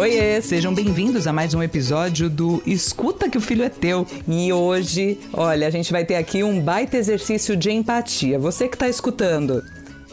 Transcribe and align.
Oiê, 0.00 0.40
sejam 0.40 0.72
bem-vindos 0.72 1.26
a 1.26 1.32
mais 1.32 1.52
um 1.52 1.62
episódio 1.62 2.30
do 2.30 2.62
Escuta 2.64 3.28
que 3.28 3.36
o 3.36 3.40
Filho 3.40 3.62
é 3.62 3.68
Teu. 3.68 4.06
E 4.26 4.50
hoje, 4.50 5.18
olha, 5.30 5.66
a 5.66 5.70
gente 5.70 5.92
vai 5.92 6.06
ter 6.06 6.14
aqui 6.14 6.42
um 6.42 6.58
baita 6.58 6.96
exercício 6.96 7.54
de 7.54 7.70
empatia. 7.70 8.38
Você 8.38 8.66
que 8.66 8.76
está 8.76 8.88
escutando, 8.88 9.62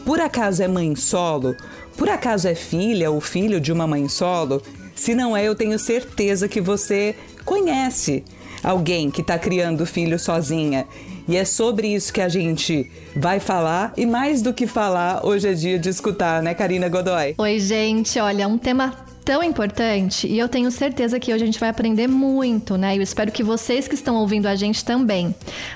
por 0.04 0.20
acaso 0.20 0.62
é 0.62 0.68
mãe 0.68 0.94
solo? 0.94 1.56
Por 1.96 2.10
acaso 2.10 2.46
é 2.46 2.54
filha 2.54 3.10
ou 3.10 3.18
filho 3.18 3.58
de 3.58 3.72
uma 3.72 3.86
mãe 3.86 4.06
solo? 4.10 4.62
Se 4.94 5.14
não 5.14 5.34
é, 5.34 5.44
eu 5.44 5.54
tenho 5.54 5.78
certeza 5.78 6.46
que 6.48 6.60
você 6.60 7.16
conhece 7.46 8.22
alguém 8.62 9.10
que 9.10 9.22
está 9.22 9.38
criando 9.38 9.86
filho 9.86 10.18
sozinha. 10.18 10.86
E 11.26 11.34
é 11.34 11.46
sobre 11.46 11.94
isso 11.94 12.12
que 12.12 12.20
a 12.20 12.28
gente 12.28 12.90
vai 13.16 13.40
falar 13.40 13.94
e 13.96 14.04
mais 14.04 14.42
do 14.42 14.52
que 14.52 14.66
falar, 14.66 15.24
hoje 15.24 15.48
é 15.48 15.54
dia 15.54 15.78
de 15.78 15.88
escutar, 15.88 16.42
né, 16.42 16.52
Karina 16.52 16.90
Godoy? 16.90 17.34
Oi, 17.38 17.58
gente, 17.58 18.18
olha, 18.18 18.46
um 18.46 18.58
tema 18.58 19.07
tão 19.28 19.42
importante 19.42 20.26
e 20.26 20.38
eu 20.38 20.48
tenho 20.48 20.70
certeza 20.70 21.20
que 21.20 21.34
hoje 21.34 21.42
a 21.42 21.46
gente 21.46 21.60
vai 21.60 21.68
aprender 21.68 22.06
muito, 22.06 22.78
né? 22.78 22.96
Eu 22.96 23.02
espero 23.02 23.30
que 23.30 23.42
vocês 23.42 23.86
que 23.86 23.94
estão 23.94 24.16
ouvindo 24.16 24.46
a 24.46 24.56
gente 24.56 24.82
também. 24.82 25.34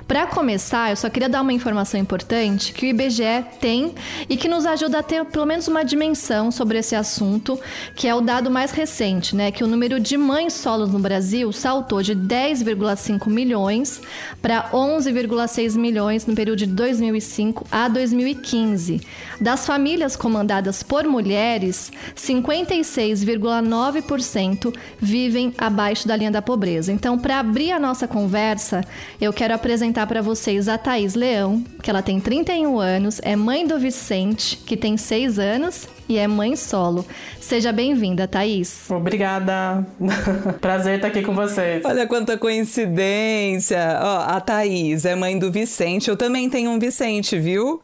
Para 0.09 0.27
começar, 0.27 0.89
eu 0.89 0.97
só 0.97 1.11
queria 1.11 1.29
dar 1.29 1.43
uma 1.43 1.53
informação 1.53 2.01
importante 2.01 2.73
que 2.73 2.87
o 2.87 2.89
IBGE 2.89 3.45
tem 3.61 3.95
e 4.27 4.39
que 4.39 4.49
nos 4.49 4.65
ajuda 4.65 5.01
a 5.01 5.03
ter 5.03 5.23
pelo 5.27 5.45
menos 5.45 5.69
uma 5.69 5.85
dimensão 5.85 6.51
sobre 6.51 6.79
esse 6.79 6.95
assunto, 6.95 7.61
que 7.95 8.09
é 8.09 8.15
o 8.15 8.23
dado 8.23 8.51
mais 8.51 8.71
recente, 8.71 9.37
né? 9.37 9.51
Que 9.51 9.63
o 9.63 9.67
número 9.67 10.01
de 10.01 10.17
mães 10.17 10.55
solos 10.55 10.91
no 10.91 10.99
Brasil 10.99 11.53
saltou 11.53 12.01
de 12.01 12.17
10,5 12.17 13.29
milhões 13.29 14.01
para 14.41 14.71
11,6 14.71 15.77
milhões 15.77 16.25
no 16.25 16.35
período 16.35 16.61
de 16.61 16.67
2005 16.69 17.67
a 17.71 17.87
2015. 17.87 19.03
Das 19.39 19.67
famílias 19.67 20.17
comandadas 20.17 20.83
por 20.83 21.05
mulheres, 21.05 21.93
56, 22.15 23.23
2,9% 23.43 24.75
vivem 24.99 25.53
abaixo 25.59 26.07
da 26.07 26.17
linha 26.17 26.31
da 26.31 26.41
pobreza. 26.41 26.93
Então, 26.93 27.19
para 27.19 27.41
abrir 27.41 27.73
a 27.73 27.79
nossa 27.79 28.07
conversa, 28.07 28.85
eu 29.21 29.33
quero 29.33 29.55
apresentar 29.55 30.07
para 30.07 30.23
vocês 30.23 30.69
a 30.69 30.79
Thaís 30.79 31.15
Leão, 31.15 31.65
que 31.83 31.91
ela 31.91 32.03
tem 32.03 32.21
31 32.21 32.79
anos, 32.79 33.21
é 33.23 33.35
mãe 33.35 33.67
do 33.67 33.79
Vicente, 33.79 34.57
que 34.57 34.77
tem 34.77 34.97
6 34.97 35.39
anos, 35.39 35.89
e 36.09 36.19
é 36.19 36.27
mãe 36.29 36.57
solo. 36.57 37.05
Seja 37.41 37.73
bem-vinda, 37.73 38.29
Thaís. 38.29 38.91
Obrigada. 38.91 39.87
Prazer 40.61 40.97
estar 40.97 41.09
aqui 41.09 41.23
com 41.23 41.35
vocês. 41.35 41.85
Olha 41.85 42.07
quanta 42.07 42.37
coincidência. 42.37 43.99
Ó, 44.01 44.19
a 44.29 44.41
Thaís 44.41 45.05
é 45.05 45.15
mãe 45.15 45.39
do 45.39 45.51
Vicente. 45.51 46.09
Eu 46.09 46.17
também 46.17 46.49
tenho 46.49 46.71
um 46.71 46.79
Vicente, 46.79 47.39
viu? 47.39 47.81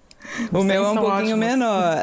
O 0.53 0.63
meu 0.63 0.85
é 0.85 0.91
um 0.91 0.97
pouquinho 0.97 1.37
ótimos. 1.37 1.39
menor. 1.39 2.03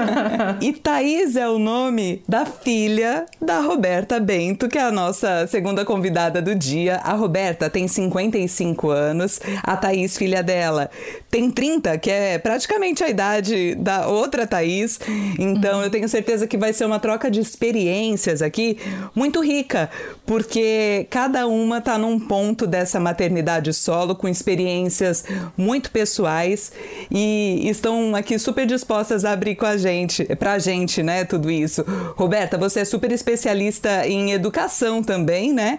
e 0.60 0.72
Thaís 0.72 1.36
é 1.36 1.48
o 1.48 1.58
nome 1.58 2.22
da 2.28 2.44
filha 2.44 3.26
da 3.40 3.60
Roberta 3.60 4.20
Bento, 4.20 4.68
que 4.68 4.78
é 4.78 4.82
a 4.82 4.90
nossa 4.90 5.46
segunda 5.46 5.84
convidada 5.84 6.42
do 6.42 6.54
dia. 6.54 6.96
A 6.96 7.12
Roberta 7.12 7.70
tem 7.70 7.88
55 7.88 8.90
anos, 8.90 9.40
a 9.62 9.76
Thaís, 9.76 10.16
filha 10.16 10.42
dela, 10.42 10.90
tem 11.30 11.50
30, 11.50 11.98
que 11.98 12.10
é 12.10 12.38
praticamente 12.38 13.02
a 13.02 13.08
idade 13.08 13.74
da 13.74 14.06
outra 14.06 14.46
Thaís. 14.46 14.98
Então 15.38 15.78
uhum. 15.78 15.84
eu 15.84 15.90
tenho 15.90 16.08
certeza 16.08 16.46
que 16.46 16.56
vai 16.56 16.72
ser 16.72 16.84
uma 16.84 16.98
troca 16.98 17.30
de 17.30 17.40
experiências 17.40 18.42
aqui 18.42 18.78
muito 19.14 19.42
rica, 19.42 19.90
porque 20.26 21.06
cada 21.10 21.46
uma 21.46 21.80
tá 21.80 21.96
num 21.98 22.18
ponto 22.18 22.66
dessa 22.66 23.00
maternidade 23.00 23.72
solo 23.72 24.14
com 24.14 24.28
experiências 24.28 25.24
muito 25.56 25.90
pessoais 25.90 26.72
e 27.10 27.51
estão 27.68 28.14
aqui 28.14 28.38
super 28.38 28.66
dispostas 28.66 29.24
a 29.24 29.32
abrir 29.32 29.56
com 29.56 29.66
a 29.66 29.76
gente, 29.76 30.24
pra 30.36 30.58
gente, 30.58 31.02
né, 31.02 31.24
tudo 31.24 31.50
isso. 31.50 31.84
Roberta, 32.16 32.56
você 32.58 32.80
é 32.80 32.84
super 32.84 33.10
especialista 33.12 34.06
em 34.06 34.32
educação 34.32 35.02
também, 35.02 35.52
né? 35.52 35.78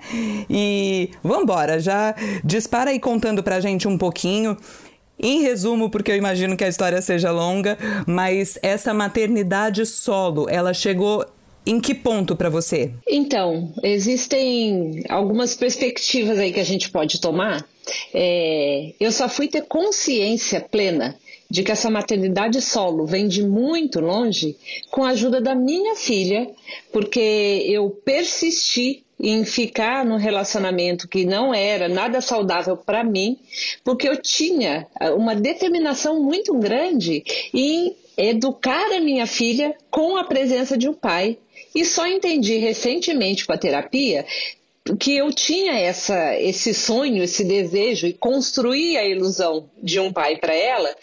E 0.50 1.10
vambora, 1.24 1.80
já 1.80 2.16
dispara 2.44 2.92
aí 2.92 3.00
contando 3.00 3.44
pra 3.44 3.60
gente 3.60 3.88
um 3.88 3.98
pouquinho 3.98 4.58
em 5.20 5.42
resumo, 5.42 5.90
porque 5.90 6.12
eu 6.12 6.18
imagino 6.18 6.58
que 6.58 6.64
a 6.64 6.68
história 6.68 7.02
seja 7.02 7.32
longa, 7.32 7.78
mas 8.06 8.58
essa 8.62 8.94
maternidade 8.94 9.86
solo, 9.86 10.48
ela 10.50 10.74
chegou 10.74 11.26
em 11.66 11.80
que 11.80 11.96
ponto 11.96 12.36
para 12.36 12.50
você? 12.50 12.92
Então, 13.08 13.74
existem 13.82 15.04
algumas 15.08 15.56
perspectivas 15.56 16.38
aí 16.38 16.52
que 16.52 16.60
a 16.60 16.66
gente 16.66 16.90
pode 16.90 17.22
tomar. 17.22 17.66
É, 18.14 18.94
eu 19.00 19.12
só 19.12 19.28
fui 19.30 19.48
ter 19.48 19.64
consciência 19.64 20.62
plena 20.62 21.16
de 21.54 21.62
que 21.62 21.72
essa 21.72 21.88
maternidade 21.88 22.60
solo 22.64 23.06
vem 23.06 23.28
de 23.28 23.44
muito 23.44 24.00
longe 24.00 24.58
com 24.90 25.04
a 25.04 25.10
ajuda 25.10 25.40
da 25.40 25.54
minha 25.54 25.96
filha, 25.96 26.50
porque 26.92 27.64
eu 27.68 27.92
persisti 27.92 29.04
em 29.20 29.46
ficar 29.46 30.04
num 30.04 30.16
relacionamento 30.18 31.08
que 31.08 31.24
não 31.24 31.54
era 31.54 31.88
nada 31.88 32.22
saudável 32.22 32.76
para 32.76 33.04
mim, 33.04 33.38
porque 33.84 34.10
eu 34.10 34.20
tinha 34.20 34.88
uma 35.16 35.36
determinação 35.36 36.24
muito 36.24 36.56
grande 36.56 37.24
em 37.54 37.96
educar 38.18 38.92
a 38.92 39.00
minha 39.00 39.28
filha 39.28 39.76
com 39.92 40.18
a 40.18 40.24
presença 40.24 40.76
de 40.76 40.90
um 40.90 40.94
pai. 40.94 41.38
E 41.76 41.86
só 41.86 42.08
entendi 42.08 42.58
recentemente 42.58 43.46
com 43.46 43.54
a 43.54 43.58
terapia 43.60 44.26
que 45.00 45.16
eu 45.16 45.32
tinha 45.32 45.80
essa, 45.80 46.36
esse 46.36 46.74
sonho, 46.74 47.24
esse 47.24 47.44
desejo 47.44 48.06
e 48.06 48.14
construir 48.14 48.98
a 48.98 49.06
ilusão 49.06 49.70
de 49.82 50.00
um 50.00 50.12
pai 50.12 50.38
para 50.38 50.54
ela 50.54 50.94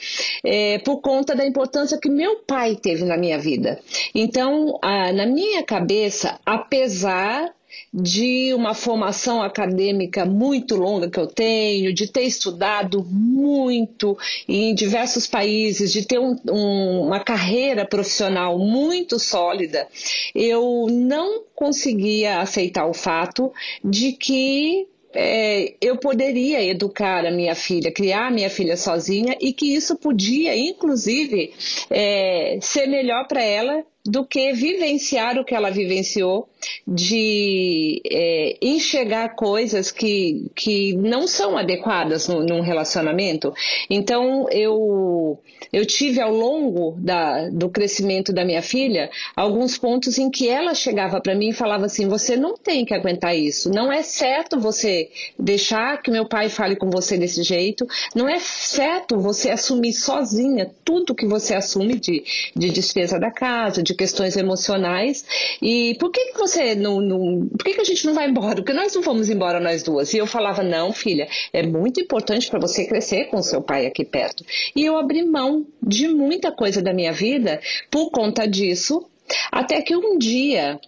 é, 0.45 0.79
por 0.81 1.01
conta 1.01 1.35
da 1.35 1.47
importância 1.47 1.99
que 1.99 2.11
meu 2.11 2.41
pai 2.41 2.77
teve 2.77 3.05
na 3.05 3.17
minha 3.17 3.39
vida. 3.39 3.81
Então, 4.15 4.79
a, 4.83 5.13
na 5.13 5.27
minha 5.27 5.63
cabeça, 5.63 6.39
apesar 6.45 7.51
de 7.93 8.53
uma 8.55 8.75
formação 8.75 9.43
acadêmica 9.43 10.25
muito 10.25 10.77
longa 10.77 11.11
que 11.11 11.19
eu 11.19 11.27
tenho, 11.27 11.93
de 11.93 12.11
ter 12.11 12.23
estudado 12.23 13.05
muito 13.05 14.17
em 14.49 14.75
diversos 14.75 15.27
países, 15.27 15.93
de 15.93 16.05
ter 16.05 16.19
um, 16.19 16.37
um, 16.49 17.07
uma 17.07 17.21
carreira 17.21 17.85
profissional 17.85 18.59
muito 18.59 19.19
sólida, 19.19 19.89
eu 20.35 20.87
não 20.91 21.43
conseguia 21.55 22.41
aceitar 22.41 22.87
o 22.87 22.95
fato 22.95 23.53
de 23.85 24.13
que 24.13 24.87
é, 25.13 25.75
eu 25.81 25.97
poderia 25.97 26.63
educar 26.63 27.27
a 27.27 27.31
minha 27.31 27.55
filha, 27.55 27.93
criar 27.93 28.29
a 28.29 28.31
minha 28.31 28.49
filha 28.49 28.77
sozinha 28.77 29.37
e 29.41 29.53
que 29.53 29.75
isso 29.75 29.97
podia, 29.97 30.57
inclusive, 30.57 31.53
é, 31.91 32.59
ser 32.61 32.87
melhor 32.87 33.27
para 33.27 33.43
ela 33.43 33.85
do 34.05 34.25
que 34.25 34.53
vivenciar 34.53 35.39
o 35.39 35.45
que 35.45 35.55
ela 35.55 35.71
vivenciou, 35.71 36.49
de 36.87 38.01
é, 38.11 38.57
enxergar 38.63 39.31
coisas 39.31 39.91
que, 39.91 40.51
que 40.55 40.95
não 40.95 41.27
são 41.27 41.57
adequadas 41.57 42.27
no, 42.27 42.45
num 42.45 42.61
relacionamento. 42.61 43.53
Então, 43.89 44.49
eu, 44.51 45.39
eu 45.73 45.87
tive 45.87 46.21
ao 46.21 46.33
longo 46.33 46.97
da, 46.99 47.49
do 47.49 47.69
crescimento 47.69 48.33
da 48.33 48.45
minha 48.45 48.63
filha 48.63 49.11
alguns 49.37 49.79
pontos 49.79 50.19
em 50.19 50.31
que 50.31 50.49
ela 50.49 50.75
chegava 50.75 51.21
para 51.21 51.35
mim 51.35 51.51
e 51.51 51.53
falava 51.53 51.87
assim: 51.87 52.09
você 52.09 52.37
não 52.37 52.57
tem 52.57 52.85
que 52.85 52.95
aguentar 52.95 53.37
isso, 53.37 53.71
não 53.71 53.93
é 53.93 54.03
certo 54.03 54.59
você 54.59 55.11
deixar 55.39 56.03
que 56.03 56.11
meu 56.11 56.27
pai 56.27 56.49
fale 56.49 56.77
com 56.77 56.91
você 56.91 57.17
desse 57.17 57.43
jeito, 57.43 57.87
não 58.15 58.29
é 58.29 58.39
certo 58.39 59.19
você 59.19 59.51
assumir 59.51 59.93
sozinha 59.93 60.71
tudo 60.85 61.15
que 61.15 61.27
você 61.27 61.55
assume 61.55 61.99
de, 61.99 62.25
de 62.57 62.71
despesa 62.71 63.19
da 63.19 63.31
casa, 63.31 63.83
de 63.83 63.95
questões 63.95 64.37
emocionais. 64.37 65.25
E 65.61 65.97
por 65.99 66.11
que, 66.11 66.33
que 66.33 66.39
você 66.39 66.75
não, 66.75 67.01
não. 67.01 67.49
Por 67.49 67.65
que, 67.65 67.75
que 67.75 67.81
a 67.81 67.85
gente 67.85 68.07
não 68.07 68.15
vai 68.15 68.29
embora? 68.29 68.57
Porque 68.57 68.73
nós 68.73 68.95
não 68.95 69.03
fomos 69.03 69.29
embora 69.29 69.61
nós 69.61 69.83
duas. 69.83 70.13
E 70.13 70.19
eu 70.19 70.27
falava: 70.27 70.63
não, 70.63 70.93
filha, 70.93 71.29
é 71.53 71.63
muito 71.63 72.01
importante 72.01 72.51
para 72.51 72.59
você 72.59 72.87
crescer 72.87 73.27
com 73.27 73.43
seu 73.43 73.63
pai 73.63 73.87
aqui 73.87 74.05
perto. 74.05 74.45
E 74.75 74.85
eu 74.85 74.97
abri 74.97 75.25
mão 75.25 75.60
de 75.83 76.09
muita 76.09 76.53
coisa 76.53 76.83
da 76.83 76.93
minha 76.93 77.13
vida 77.13 77.61
por 77.91 78.11
conta 78.11 78.47
disso. 78.47 79.07
Até 79.51 79.81
que 79.83 79.97
um 79.97 80.19
dia 80.19 80.81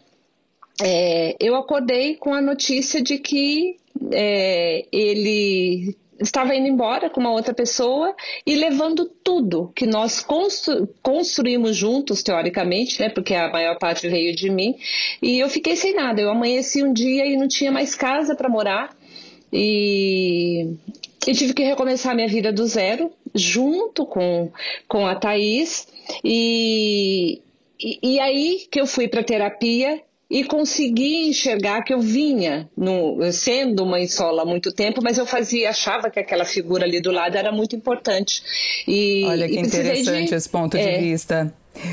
é, 0.80 1.36
eu 1.40 1.54
acordei 1.54 2.16
com 2.16 2.34
a 2.34 2.40
notícia 2.40 3.00
de 3.00 3.18
que 3.18 3.76
é, 4.12 4.84
ele 4.92 5.96
estava 6.18 6.54
indo 6.54 6.68
embora 6.68 7.10
com 7.10 7.20
uma 7.20 7.32
outra 7.32 7.52
pessoa 7.52 8.14
e 8.46 8.54
levando 8.54 9.04
tudo 9.24 9.72
que 9.74 9.86
nós 9.86 10.20
constru 10.20 10.88
construímos 11.02 11.76
juntos, 11.76 12.22
teoricamente, 12.22 13.00
né? 13.00 13.08
Porque 13.08 13.34
a 13.34 13.50
maior 13.50 13.78
parte 13.78 14.08
veio 14.08 14.34
de 14.34 14.50
mim. 14.50 14.76
E 15.20 15.38
eu 15.38 15.48
fiquei 15.48 15.76
sem 15.76 15.94
nada. 15.94 16.20
Eu 16.20 16.30
amanheci 16.30 16.82
um 16.82 16.92
dia 16.92 17.26
e 17.26 17.36
não 17.36 17.48
tinha 17.48 17.72
mais 17.72 17.94
casa 17.94 18.34
para 18.34 18.48
morar. 18.48 18.96
E, 19.52 20.74
e 21.26 21.32
tive 21.32 21.52
que 21.52 21.62
recomeçar 21.62 22.14
minha 22.14 22.28
vida 22.28 22.52
do 22.52 22.66
zero, 22.66 23.10
junto 23.34 24.06
com, 24.06 24.50
com 24.88 25.06
a 25.06 25.14
Thaís. 25.14 25.88
E, 26.24 27.40
e, 27.80 28.14
e 28.14 28.20
aí 28.20 28.66
que 28.70 28.80
eu 28.80 28.86
fui 28.86 29.08
para 29.08 29.22
terapia 29.22 30.00
e 30.32 30.44
consegui 30.44 31.28
enxergar 31.28 31.82
que 31.82 31.92
eu 31.92 32.00
vinha 32.00 32.66
no, 32.74 33.30
sendo 33.32 33.84
mãe 33.84 34.08
solo 34.08 34.40
há 34.40 34.46
muito 34.46 34.72
tempo, 34.72 35.02
mas 35.02 35.18
eu 35.18 35.26
fazia, 35.26 35.68
achava 35.68 36.08
que 36.08 36.18
aquela 36.18 36.46
figura 36.46 36.86
ali 36.86 37.02
do 37.02 37.10
lado 37.10 37.36
era 37.36 37.52
muito 37.52 37.76
importante. 37.76 38.42
E, 38.88 39.24
Olha 39.26 39.46
que 39.46 39.60
interessante 39.60 40.30
de, 40.30 40.34
esse 40.34 40.48
ponto 40.48 40.74
é, 40.74 40.96
de 40.96 41.04
vista. 41.04 41.52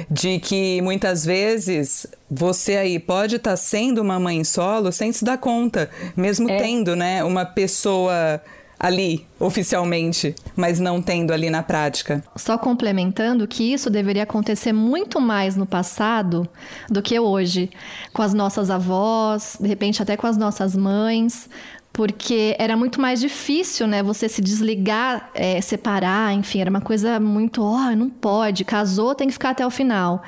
de 0.10 0.40
que 0.40 0.82
muitas 0.82 1.26
vezes 1.26 2.08
você 2.32 2.78
aí 2.78 2.98
pode 2.98 3.36
estar 3.36 3.52
tá 3.52 3.58
sendo 3.58 4.02
uma 4.02 4.18
mãe 4.18 4.42
solo 4.46 4.90
sem 4.90 5.12
se 5.12 5.26
dar 5.26 5.38
conta, 5.38 5.90
mesmo 6.16 6.50
é. 6.50 6.58
tendo, 6.60 6.96
né, 6.96 7.22
uma 7.26 7.44
pessoa 7.46 8.42
ali 8.80 9.28
oficialmente, 9.40 10.34
mas 10.56 10.80
não 10.80 11.02
tendo 11.02 11.34
ali 11.34 11.50
na 11.50 11.62
prática. 11.62 12.24
Só 12.38 12.58
complementando 12.58 13.46
que 13.48 13.74
isso 13.74 13.90
deveria 13.90 14.24
acontecer 14.24 14.72
muito 14.72 15.20
mais 15.20 15.58
no 15.58 15.66
passado 15.66 16.48
do 16.90 17.02
que 17.02 17.20
hoje, 17.20 17.70
com 18.14 18.22
as 18.22 18.34
nossas 18.34 18.70
avós, 18.70 19.58
de 19.60 19.68
repente 19.68 20.02
até 20.02 20.16
com 20.16 20.26
as 20.26 20.38
nossas 20.38 20.76
mães, 20.76 21.50
porque 21.92 22.56
era 22.58 22.78
muito 22.78 23.02
mais 23.02 23.20
difícil, 23.20 23.86
né? 23.86 24.02
Você 24.02 24.30
se 24.30 24.42
desligar, 24.42 25.30
é, 25.34 25.60
separar, 25.60 26.34
enfim, 26.34 26.62
era 26.62 26.70
uma 26.70 26.82
coisa 26.82 27.20
muito, 27.20 27.62
ó, 27.62 27.90
oh, 27.92 27.96
não 27.96 28.10
pode, 28.10 28.64
casou, 28.64 29.14
tem 29.14 29.28
que 29.28 29.34
ficar 29.34 29.50
até 29.50 29.66
o 29.66 29.70
final. 29.70 30.24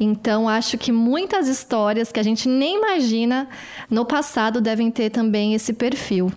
Então, 0.00 0.48
acho 0.48 0.78
que 0.78 0.90
muitas 0.90 1.48
histórias 1.48 2.10
que 2.10 2.18
a 2.18 2.22
gente 2.22 2.48
nem 2.48 2.78
imagina 2.78 3.48
no 3.90 4.06
passado 4.06 4.60
devem 4.60 4.90
ter 4.90 5.10
também 5.10 5.54
esse 5.54 5.72
perfil. 5.74 6.32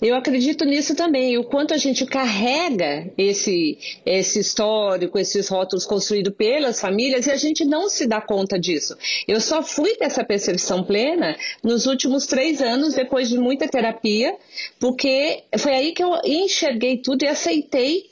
Eu 0.00 0.14
acredito 0.14 0.64
nisso 0.64 0.94
também, 0.94 1.38
o 1.38 1.44
quanto 1.44 1.72
a 1.72 1.76
gente 1.76 2.04
carrega 2.04 3.10
esse, 3.16 3.78
esse 4.04 4.40
histórico, 4.40 5.18
esses 5.18 5.48
rótulos 5.48 5.86
construídos 5.86 6.34
pelas 6.34 6.80
famílias 6.80 7.26
e 7.26 7.30
a 7.30 7.36
gente 7.36 7.64
não 7.64 7.88
se 7.88 8.06
dá 8.06 8.20
conta 8.20 8.58
disso. 8.58 8.96
Eu 9.26 9.40
só 9.40 9.62
fui 9.62 9.96
dessa 9.96 10.24
percepção 10.24 10.84
plena 10.84 11.36
nos 11.62 11.86
últimos 11.86 12.26
três 12.26 12.60
anos, 12.60 12.94
depois 12.94 13.28
de 13.28 13.38
muita 13.38 13.68
terapia, 13.68 14.36
porque 14.78 15.44
foi 15.58 15.72
aí 15.72 15.92
que 15.92 16.02
eu 16.02 16.12
enxerguei 16.24 16.98
tudo 16.98 17.22
e 17.22 17.28
aceitei 17.28 18.04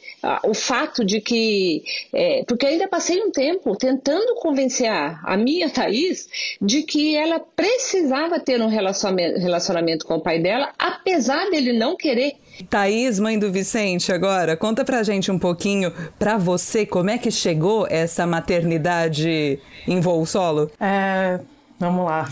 o 0.45 0.55
fato 0.55 1.05
de 1.05 1.21
que. 1.21 1.83
É, 2.13 2.45
porque 2.47 2.67
ainda 2.67 2.89
passei 2.89 3.21
um 3.23 3.31
tempo 3.31 3.77
tentando 3.77 4.35
convencer 4.37 4.89
a, 4.89 5.21
a 5.25 5.37
minha 5.37 5.69
Thaís 5.69 6.29
de 6.61 6.83
que 6.83 7.15
ela 7.17 7.41
precisava 7.41 8.41
ter 8.41 8.61
um 8.61 8.69
relacionamento, 8.69 9.39
relacionamento 9.39 10.07
com 10.07 10.15
o 10.15 10.23
pai 10.23 10.41
dela, 10.41 10.73
apesar 10.79 11.51
dele 11.51 11.73
não 11.75 11.97
querer. 11.97 12.35
Thaís, 12.71 13.19
mãe 13.19 13.39
do 13.39 13.51
Vicente, 13.51 14.13
agora, 14.13 14.57
conta 14.57 14.85
pra 14.85 15.03
gente 15.03 15.31
um 15.31 15.39
pouquinho, 15.39 15.93
pra 16.19 16.39
você, 16.39 16.87
como 16.87 17.11
é 17.11 17.19
que 17.19 17.31
chegou 17.31 17.87
essa 17.91 18.27
maternidade 18.27 19.59
em 19.87 20.01
voo 20.01 20.25
solo? 20.25 20.71
É, 20.81 21.41
vamos 21.79 22.07
lá. 22.07 22.29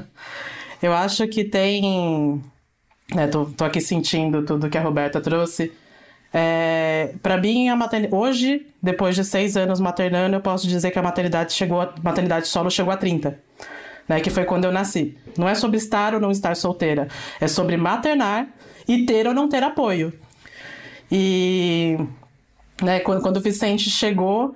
Eu 0.82 0.92
acho 0.92 1.26
que 1.28 1.44
tem. 1.44 2.42
É, 3.16 3.26
tô, 3.26 3.46
tô 3.46 3.64
aqui 3.64 3.80
sentindo 3.80 4.44
tudo 4.44 4.68
que 4.68 4.78
a 4.78 4.82
Roberta 4.82 5.20
trouxe. 5.20 5.72
É, 6.32 7.14
para 7.22 7.38
mim, 7.38 7.68
a 7.68 7.76
maternidade, 7.76 8.14
hoje, 8.14 8.66
depois 8.82 9.14
de 9.14 9.24
seis 9.24 9.56
anos 9.56 9.80
maternando, 9.80 10.36
eu 10.36 10.40
posso 10.40 10.66
dizer 10.66 10.90
que 10.90 10.98
a 10.98 11.02
maternidade 11.02 11.52
chegou, 11.52 11.80
a 11.80 11.94
maternidade 12.02 12.46
solo 12.46 12.70
chegou 12.70 12.92
a 12.92 12.96
30. 12.96 13.38
Né, 14.08 14.20
que 14.20 14.30
foi 14.30 14.44
quando 14.44 14.64
eu 14.64 14.72
nasci. 14.72 15.16
Não 15.36 15.48
é 15.48 15.54
sobre 15.54 15.78
estar 15.78 16.14
ou 16.14 16.20
não 16.20 16.30
estar 16.30 16.54
solteira, 16.54 17.08
é 17.40 17.48
sobre 17.48 17.76
maternar 17.76 18.46
e 18.86 19.04
ter 19.04 19.26
ou 19.26 19.34
não 19.34 19.48
ter 19.48 19.62
apoio. 19.64 20.12
E 21.10 21.98
né, 22.80 23.00
quando, 23.00 23.20
quando 23.20 23.38
o 23.38 23.40
Vicente 23.40 23.90
chegou, 23.90 24.54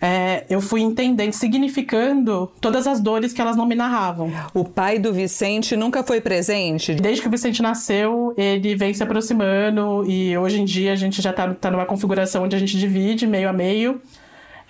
é, 0.00 0.44
eu 0.50 0.60
fui 0.60 0.82
entendendo, 0.82 1.32
significando 1.32 2.52
todas 2.60 2.86
as 2.86 3.00
dores 3.00 3.32
que 3.32 3.40
elas 3.40 3.56
não 3.56 3.66
me 3.66 3.74
narravam. 3.74 4.30
O 4.52 4.64
pai 4.64 4.98
do 4.98 5.12
Vicente 5.12 5.74
nunca 5.74 6.02
foi 6.02 6.20
presente? 6.20 6.94
Desde 6.94 7.22
que 7.22 7.28
o 7.28 7.30
Vicente 7.30 7.62
nasceu, 7.62 8.34
ele 8.36 8.74
vem 8.76 8.92
se 8.92 9.02
aproximando 9.02 10.04
e 10.06 10.36
hoje 10.36 10.60
em 10.60 10.64
dia 10.64 10.92
a 10.92 10.96
gente 10.96 11.22
já 11.22 11.30
está 11.30 11.52
tá 11.54 11.70
numa 11.70 11.86
configuração 11.86 12.44
onde 12.44 12.54
a 12.54 12.58
gente 12.58 12.78
divide 12.78 13.26
meio 13.26 13.48
a 13.48 13.52
meio, 13.52 14.00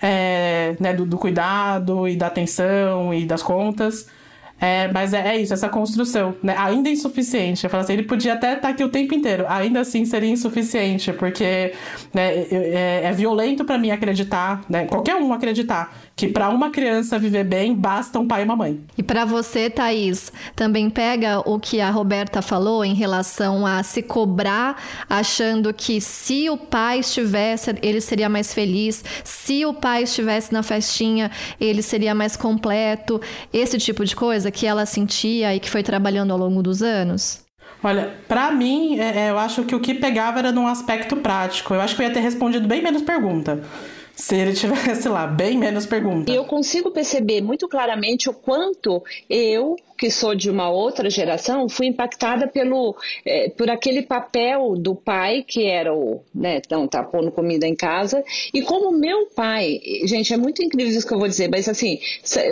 é, 0.01 0.75
né, 0.79 0.93
do, 0.93 1.05
do 1.05 1.17
cuidado 1.17 2.07
e 2.07 2.15
da 2.15 2.27
atenção 2.27 3.13
e 3.13 3.25
das 3.25 3.43
contas. 3.43 4.07
É, 4.59 4.91
mas 4.91 5.13
é, 5.13 5.35
é, 5.35 5.37
isso, 5.41 5.53
essa 5.53 5.69
construção, 5.69 6.35
né? 6.41 6.55
Ainda 6.57 6.89
insuficiente. 6.89 7.63
Eu 7.63 7.69
falo 7.69 7.83
assim, 7.83 7.93
ele 7.93 8.03
podia 8.03 8.33
até 8.33 8.49
estar 8.49 8.61
tá 8.61 8.69
aqui 8.69 8.83
o 8.83 8.89
tempo 8.89 9.13
inteiro, 9.13 9.45
ainda 9.47 9.81
assim 9.81 10.03
seria 10.03 10.29
insuficiente, 10.29 11.13
porque 11.13 11.73
né, 12.13 12.45
é, 12.51 13.01
é 13.03 13.11
violento 13.11 13.63
para 13.63 13.77
mim 13.77 13.91
acreditar, 13.91 14.61
né? 14.67 14.85
Qualquer 14.85 15.15
um 15.15 15.31
acreditar 15.31 15.95
que 16.17 16.27
para 16.27 16.49
uma 16.49 16.71
criança 16.71 17.19
viver 17.19 17.43
bem 17.43 17.75
basta 17.75 18.19
um 18.19 18.27
pai 18.27 18.41
e 18.41 18.43
uma 18.43 18.55
mãe. 18.55 18.81
E 18.97 19.03
para 19.03 19.23
você, 19.23 19.69
Thaís, 19.69 20.33
também 20.55 20.89
pega 20.89 21.39
o 21.47 21.59
que 21.59 21.79
a 21.79 21.91
Roberta 21.91 22.41
falou 22.41 22.83
em 22.83 22.95
relação 22.95 23.67
a 23.67 23.83
se 23.83 24.01
cobrar, 24.01 24.81
achando 25.07 25.71
que 25.71 26.01
se 26.01 26.49
o 26.49 26.57
pai 26.57 27.01
estivesse, 27.01 27.75
ele 27.83 28.01
seria 28.01 28.27
mais 28.27 28.51
feliz, 28.51 29.05
se 29.23 29.63
o 29.63 29.75
pai 29.75 30.03
estivesse 30.03 30.51
na 30.51 30.63
festinha, 30.63 31.29
ele 31.61 31.83
seria 31.83 32.15
mais 32.15 32.35
completo, 32.35 33.21
esse 33.53 33.77
tipo 33.77 34.03
de 34.03 34.15
coisa 34.15 34.49
que 34.49 34.65
ela 34.65 34.87
sentia 34.87 35.53
e 35.53 35.59
que 35.59 35.69
foi 35.69 35.83
trabalhando 35.83 36.31
ao 36.31 36.39
longo 36.39 36.63
dos 36.63 36.81
anos? 36.81 37.45
Olha, 37.83 38.15
para 38.27 38.49
mim, 38.49 38.99
é, 38.99 39.27
é, 39.27 39.29
eu 39.29 39.37
acho 39.37 39.63
que 39.65 39.75
o 39.75 39.79
que 39.79 39.93
pegava 39.93 40.39
era 40.39 40.51
num 40.51 40.65
aspecto 40.65 41.15
prático. 41.17 41.75
Eu 41.75 41.81
acho 41.81 41.95
que 41.95 42.01
eu 42.01 42.07
ia 42.07 42.13
ter 42.13 42.21
respondido 42.21 42.67
bem 42.67 42.81
menos 42.81 43.03
pergunta 43.03 43.61
se 44.17 44.35
ele 44.35 44.53
tivesse 44.53 45.07
lá 45.07 45.27
bem 45.27 45.57
menos 45.57 45.85
perguntas. 45.85 46.35
Eu 46.35 46.43
consigo 46.43 46.89
perceber 46.89 47.39
muito 47.39 47.67
claramente 47.69 48.29
o 48.29 48.33
quanto 48.33 49.03
eu 49.29 49.77
que 49.97 50.11
sou 50.11 50.35
de 50.35 50.49
uma 50.49 50.69
outra 50.69 51.09
geração, 51.09 51.67
fui 51.67 51.87
impactada 51.87 52.47
pelo, 52.47 52.95
é, 53.25 53.49
por 53.49 53.69
aquele 53.69 54.03
papel 54.03 54.75
do 54.77 54.93
pai, 54.95 55.43
que 55.45 55.65
era 55.65 55.93
o, 55.93 56.21
né, 56.33 56.61
não, 56.69 56.87
tá 56.87 57.03
pondo 57.03 57.31
comida 57.31 57.65
em 57.65 57.75
casa, 57.75 58.23
e 58.53 58.61
como 58.61 58.91
meu 58.91 59.25
pai, 59.27 59.79
gente, 60.03 60.33
é 60.33 60.37
muito 60.37 60.63
incrível 60.63 60.95
isso 60.95 61.07
que 61.07 61.13
eu 61.13 61.19
vou 61.19 61.27
dizer, 61.27 61.49
mas 61.49 61.67
assim, 61.67 61.99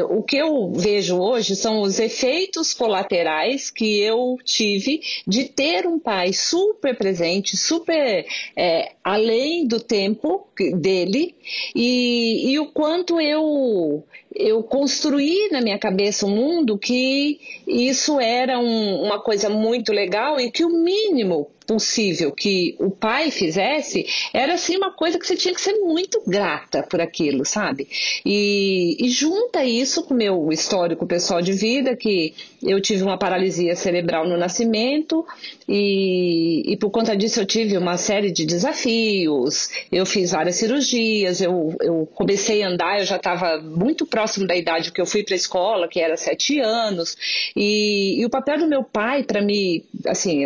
o 0.10 0.24
que 0.24 0.38
eu 0.38 0.72
vejo 0.74 1.18
hoje 1.18 1.56
são 1.56 1.82
os 1.82 2.00
efeitos 2.00 2.74
colaterais 2.74 3.70
que 3.70 4.00
eu 4.00 4.38
tive 4.44 5.02
de 5.28 5.46
ter 5.46 5.86
um 5.86 6.00
pai 6.00 6.34
super 6.34 6.98
presente, 6.98 7.56
super 7.56 8.26
é, 8.56 8.94
além 9.04 9.68
do 9.68 9.80
tempo 9.80 10.48
dele, 10.78 11.36
e, 11.76 12.52
e 12.52 12.60
o 12.60 12.68
quanto 12.68 13.20
eu 13.20 14.06
eu 14.36 14.62
construí 14.64 15.50
na 15.50 15.62
minha 15.62 15.80
cabeça 15.80 16.26
um 16.26 16.36
mundo 16.36 16.78
que 16.78 17.40
isso 17.66 18.20
era 18.20 18.60
um, 18.60 19.04
uma 19.04 19.20
coisa 19.20 19.50
muito 19.50 19.94
legal 19.94 20.40
e 20.40 20.52
que 20.52 20.66
o 20.66 20.70
mínimo 20.70 21.50
possível 21.66 22.32
que 22.32 22.76
o 22.80 22.92
pai 22.92 23.32
fizesse, 23.32 24.06
era 24.34 24.54
assim 24.54 24.78
uma 24.78 24.92
coisa 24.92 25.18
que 25.18 25.26
você 25.26 25.36
tinha 25.36 25.54
que 25.54 25.62
ser 25.62 25.74
muito 25.80 26.22
grata 26.26 26.84
por 26.84 27.02
aquilo, 27.02 27.44
sabe? 27.44 27.88
E, 28.26 28.98
e 29.00 29.10
junta 29.10 29.66
isso 29.66 30.04
com 30.04 30.14
o 30.14 30.18
meu 30.18 30.52
histórico 30.52 31.06
pessoal 31.06 31.42
de 31.42 31.54
vida, 31.54 31.96
que 31.96 32.34
eu 32.62 32.80
tive 32.80 33.04
uma 33.04 33.18
paralisia 33.18 33.76
cerebral 33.76 34.28
no 34.28 34.38
nascimento 34.38 35.26
e, 35.68 36.64
e 36.72 36.78
por 36.78 36.90
conta 36.90 37.16
disso 37.16 37.40
eu 37.40 37.46
tive 37.46 37.78
uma 37.78 37.98
série 37.98 38.32
de 38.32 38.46
desafios, 38.46 39.70
eu 39.92 40.06
fiz 40.06 40.32
várias 40.32 40.56
cirurgias, 40.56 41.42
eu, 41.42 41.76
eu 41.82 42.08
comecei 42.14 42.64
a 42.64 42.70
andar, 42.70 43.00
eu 43.00 43.06
já 43.06 43.18
estava 43.18 43.60
muito 43.60 44.06
próximo 44.06 44.25
da 44.48 44.56
idade 44.56 44.92
que 44.92 45.02
eu 45.02 45.06
fui 45.06 45.24
para 45.24 45.34
a 45.34 45.38
escola, 45.38 45.88
que 45.88 46.00
era 46.00 46.18
sete 46.18 46.60
anos, 46.60 47.18
e, 47.56 48.20
e 48.20 48.26
o 48.26 48.30
papel 48.30 48.60
do 48.60 48.68
meu 48.68 48.84
pai 48.84 49.24
para 49.24 49.42
me, 49.42 49.84
assim, 50.06 50.46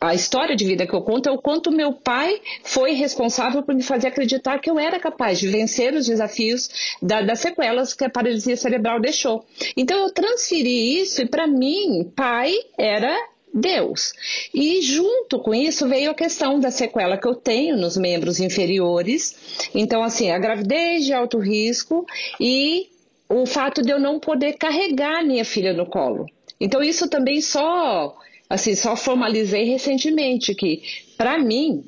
a 0.00 0.14
história 0.14 0.36
história 0.36 0.54
de 0.54 0.64
vida 0.64 0.86
que 0.86 0.94
eu 0.94 1.02
conto 1.02 1.28
é 1.28 1.32
o 1.32 1.38
quanto 1.38 1.72
meu 1.72 1.92
pai 1.92 2.40
foi 2.62 2.92
responsável 2.92 3.62
por 3.62 3.74
me 3.74 3.82
fazer 3.82 4.08
acreditar 4.08 4.58
que 4.60 4.70
eu 4.70 4.78
era 4.78 5.00
capaz 5.00 5.38
de 5.38 5.48
vencer 5.48 5.94
os 5.94 6.06
desafios 6.06 6.68
da, 7.02 7.22
das 7.22 7.40
sequelas 7.40 7.94
que 7.94 8.04
a 8.04 8.10
paralisia 8.10 8.56
cerebral 8.56 9.00
deixou. 9.00 9.44
Então 9.76 9.98
eu 9.98 10.12
transferi 10.12 11.00
isso 11.00 11.22
e 11.22 11.26
para 11.26 11.46
mim, 11.46 12.12
pai 12.14 12.54
era 12.78 13.16
Deus. 13.52 14.12
E 14.52 14.82
junto 14.82 15.38
com 15.40 15.54
isso 15.54 15.88
veio 15.88 16.10
a 16.10 16.14
questão 16.14 16.60
da 16.60 16.70
sequela 16.70 17.16
que 17.16 17.26
eu 17.26 17.34
tenho 17.34 17.76
nos 17.76 17.96
membros 17.96 18.38
inferiores. 18.38 19.68
Então, 19.74 20.02
assim, 20.02 20.30
a 20.30 20.38
gravidez 20.38 21.04
de 21.06 21.12
alto 21.12 21.38
risco 21.38 22.04
e 22.38 22.90
o 23.28 23.46
fato 23.46 23.82
de 23.82 23.90
eu 23.90 23.98
não 23.98 24.18
poder 24.18 24.54
carregar 24.54 25.24
minha 25.24 25.44
filha 25.44 25.72
no 25.72 25.86
colo. 25.86 26.26
Então, 26.60 26.82
isso 26.82 27.08
também 27.08 27.40
só 27.40 28.16
assim, 28.48 28.74
só 28.74 28.96
formalizei 28.96 29.64
recentemente 29.64 30.54
que, 30.54 30.82
para 31.16 31.38
mim, 31.38 31.84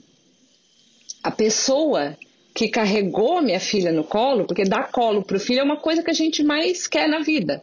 a 1.23 1.31
pessoa 1.31 2.17
que 2.55 2.69
carregou 2.69 3.41
minha 3.41 3.61
filha 3.61 3.93
no 3.93 4.03
colo, 4.03 4.45
porque 4.45 4.65
dar 4.65 4.91
colo 4.91 5.23
para 5.23 5.37
o 5.37 5.41
filho 5.41 5.61
é 5.61 5.63
uma 5.63 5.77
coisa 5.77 6.03
que 6.03 6.11
a 6.11 6.15
gente 6.15 6.43
mais 6.43 6.89
quer 6.89 7.09
na 7.09 7.21
vida. 7.21 7.63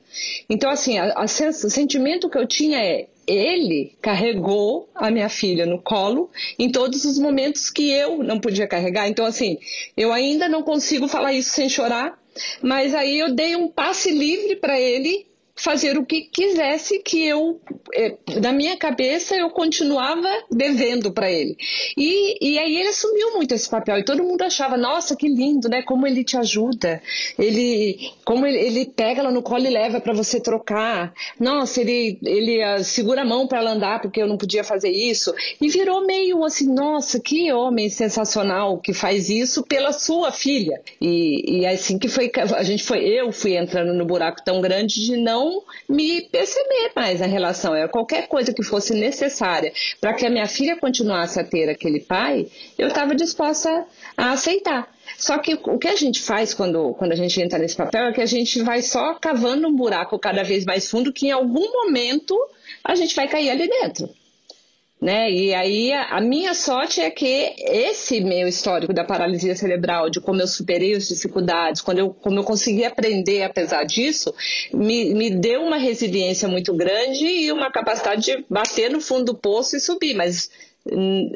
Então, 0.49 0.69
assim, 0.69 0.97
a, 0.97 1.13
a, 1.13 1.25
o 1.25 1.27
sentimento 1.69 2.29
que 2.29 2.37
eu 2.37 2.47
tinha 2.47 2.79
é: 2.79 3.07
ele 3.27 3.93
carregou 4.01 4.87
a 4.95 5.11
minha 5.11 5.27
filha 5.27 5.65
no 5.65 5.81
colo 5.81 6.29
em 6.57 6.71
todos 6.71 7.03
os 7.03 7.19
momentos 7.19 7.69
que 7.69 7.91
eu 7.91 8.23
não 8.23 8.39
podia 8.39 8.67
carregar. 8.67 9.09
Então, 9.09 9.25
assim, 9.25 9.57
eu 9.97 10.13
ainda 10.13 10.47
não 10.47 10.63
consigo 10.63 11.09
falar 11.09 11.33
isso 11.33 11.49
sem 11.49 11.67
chorar, 11.67 12.17
mas 12.61 12.93
aí 12.93 13.19
eu 13.19 13.33
dei 13.33 13.55
um 13.55 13.67
passe 13.67 14.11
livre 14.11 14.55
para 14.55 14.79
ele 14.79 15.25
fazer 15.55 15.97
o 15.97 16.05
que 16.05 16.21
quisesse 16.21 16.99
que 16.99 17.25
eu, 17.25 17.59
é, 17.93 18.15
na 18.41 18.51
minha 18.51 18.75
cabeça, 18.75 19.35
eu 19.35 19.49
continuava 19.49 20.27
devendo 20.51 21.11
para 21.13 21.31
ele. 21.31 21.55
E, 21.97 22.53
e 22.53 22.59
aí 22.59 22.75
ele 22.75 22.89
assumiu 22.89 23.33
muito 23.33 23.53
esse 23.53 23.69
papel 23.69 23.97
e 23.99 24.05
todo 24.05 24.23
mundo 24.23 24.41
achava, 24.41 24.75
nossa, 24.75 25.15
que 25.15 25.27
lindo, 25.27 25.69
né? 25.69 25.81
Como 25.81 26.05
ele 26.05 26.23
te 26.23 26.35
ajuda, 26.35 27.01
ele, 27.39 28.11
como 28.25 28.45
ele, 28.45 28.57
ele 28.57 28.85
pega 28.85 29.21
ela 29.21 29.31
no 29.31 29.41
colo 29.41 29.65
e 29.65 29.69
leva 29.69 30.01
para 30.01 30.13
você 30.13 30.41
trocar. 30.41 31.13
Nossa, 31.39 31.79
ele, 31.79 32.19
ele 32.23 32.61
uh, 32.61 32.83
segura 32.83 33.21
a 33.21 33.25
mão 33.25 33.47
para 33.47 33.59
ela 33.59 33.71
andar 33.71 34.01
porque 34.01 34.21
eu 34.21 34.27
não 34.27 34.37
podia 34.37 34.63
fazer 34.63 34.89
isso. 34.89 35.33
E 35.61 35.69
virou 35.69 36.05
meio 36.05 36.43
assim, 36.43 36.67
nossa, 36.67 37.17
que 37.19 37.51
homem 37.53 37.89
sensacional 37.89 38.77
que 38.79 38.93
faz 38.93 39.29
isso 39.29 39.63
pela 39.63 39.93
sua 39.93 40.33
filha. 40.33 40.81
E, 40.99 41.61
e 41.61 41.65
assim 41.65 41.97
que 41.97 42.09
foi, 42.09 42.29
a 42.57 42.63
gente 42.63 42.83
foi, 42.83 43.05
eu 43.05 43.31
fui 43.31 43.55
entrando 43.55 43.93
no 43.93 44.05
buraco 44.05 44.43
tão 44.43 44.59
grande 44.59 44.95
de 45.05 45.15
não 45.15 45.44
me 45.87 46.21
perceber 46.23 46.91
mais 46.95 47.19
na 47.19 47.25
relação. 47.25 47.75
É 47.75 47.87
qualquer 47.87 48.27
coisa 48.27 48.53
que 48.53 48.63
fosse 48.63 48.93
necessária 48.93 49.71
para 49.99 50.13
que 50.13 50.25
a 50.25 50.29
minha 50.29 50.47
filha 50.47 50.77
continuasse 50.77 51.39
a 51.39 51.43
ter 51.43 51.69
aquele 51.69 51.99
pai, 51.99 52.47
eu 52.77 52.87
estava 52.87 53.15
disposta 53.15 53.85
a 54.17 54.31
aceitar. 54.31 54.93
Só 55.17 55.37
que 55.37 55.53
o 55.53 55.77
que 55.77 55.87
a 55.87 55.95
gente 55.95 56.21
faz 56.21 56.53
quando, 56.53 56.93
quando 56.95 57.11
a 57.11 57.15
gente 57.15 57.39
entra 57.41 57.59
nesse 57.59 57.75
papel 57.75 58.05
é 58.05 58.13
que 58.13 58.21
a 58.21 58.25
gente 58.25 58.61
vai 58.61 58.81
só 58.81 59.13
cavando 59.15 59.67
um 59.67 59.75
buraco 59.75 60.19
cada 60.19 60.43
vez 60.43 60.65
mais 60.65 60.89
fundo 60.89 61.13
que 61.13 61.27
em 61.27 61.31
algum 61.31 61.71
momento 61.71 62.35
a 62.83 62.95
gente 62.95 63.15
vai 63.15 63.27
cair 63.27 63.49
ali 63.49 63.67
dentro. 63.67 64.09
Né? 65.05 65.31
E 65.31 65.53
aí 65.53 65.93
a, 65.93 66.17
a, 66.17 66.19
minha 66.19 66.55
sorte 66.55 66.99
é 66.99 67.11
que 67.11 67.53
esse 67.59 68.21
meu 68.21 68.47
histórico 68.47 68.91
da 68.91 69.03
paralisia 69.03 69.55
cerebral, 69.55 70.09
de 70.09 70.19
como 70.19 70.41
eu 70.41 70.47
superei 70.47 70.95
as 70.95 71.07
dificuldades, 71.07 71.79
quando 71.79 71.99
eu, 71.99 72.09
como 72.09 72.39
eu 72.39 72.43
consegui 72.43 72.83
aprender 72.83 73.43
apesar 73.43 73.83
disso, 73.83 74.33
me, 74.73 75.13
me 75.13 75.29
deu 75.29 75.61
uma 75.61 75.77
resiliência 75.77 76.47
muito 76.47 76.73
grande 76.73 77.23
e 77.23 77.51
uma 77.51 77.71
capacidade 77.71 78.23
de 78.23 78.45
bater 78.49 78.89
no 78.89 78.99
fundo 78.99 79.25
do 79.25 79.35
poço 79.35 79.77
e 79.77 79.79
subir. 79.79 80.15
Mas 80.15 80.49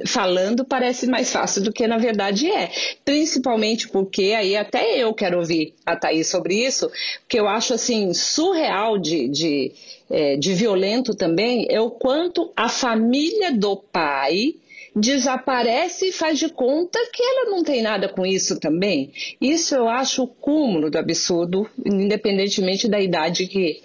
falando 0.06 0.64
parece 0.64 1.08
mais 1.08 1.32
fácil 1.32 1.64
do 1.64 1.74
que 1.74 1.88
na 1.88 1.98
verdade 1.98 2.50
é. 2.50 2.70
Principalmente 3.04 3.88
porque 3.88 4.34
aí 4.38 4.56
até 4.56 4.98
eu 4.98 5.14
quero 5.14 5.40
ouvir 5.40 5.74
a 5.86 5.96
Thaís 5.96 6.28
sobre 6.28 6.56
isso, 6.66 6.90
porque 7.22 7.40
eu 7.40 7.48
acho 7.48 7.74
assim 7.74 8.14
surreal 8.14 8.98
de, 8.98 9.28
de 9.28 9.72
é, 10.10 10.36
de 10.36 10.54
violento 10.54 11.14
também 11.14 11.68
é 11.70 11.80
o 11.80 11.92
quanto 11.92 12.52
a 12.56 12.68
família 12.68 13.52
do 13.52 13.78
pai 13.78 14.56
desaparece 14.96 16.08
e 16.08 16.12
faz 16.12 16.40
de 16.40 16.50
conta 16.50 17.00
que 17.14 17.22
ela 17.22 17.52
não 17.52 17.64
tem 17.64 17.82
nada 17.82 18.10
com 18.10 18.26
isso 18.26 18.60
também. 18.60 19.12
Isso 19.40 19.76
eu 19.76 19.88
acho 19.88 20.24
o 20.24 20.28
cúmulo 20.28 20.90
do 20.90 20.98
absurdo, 20.98 21.70
independentemente 21.86 22.88
da 22.88 23.00
idade 23.00 23.46
que, 23.46 23.82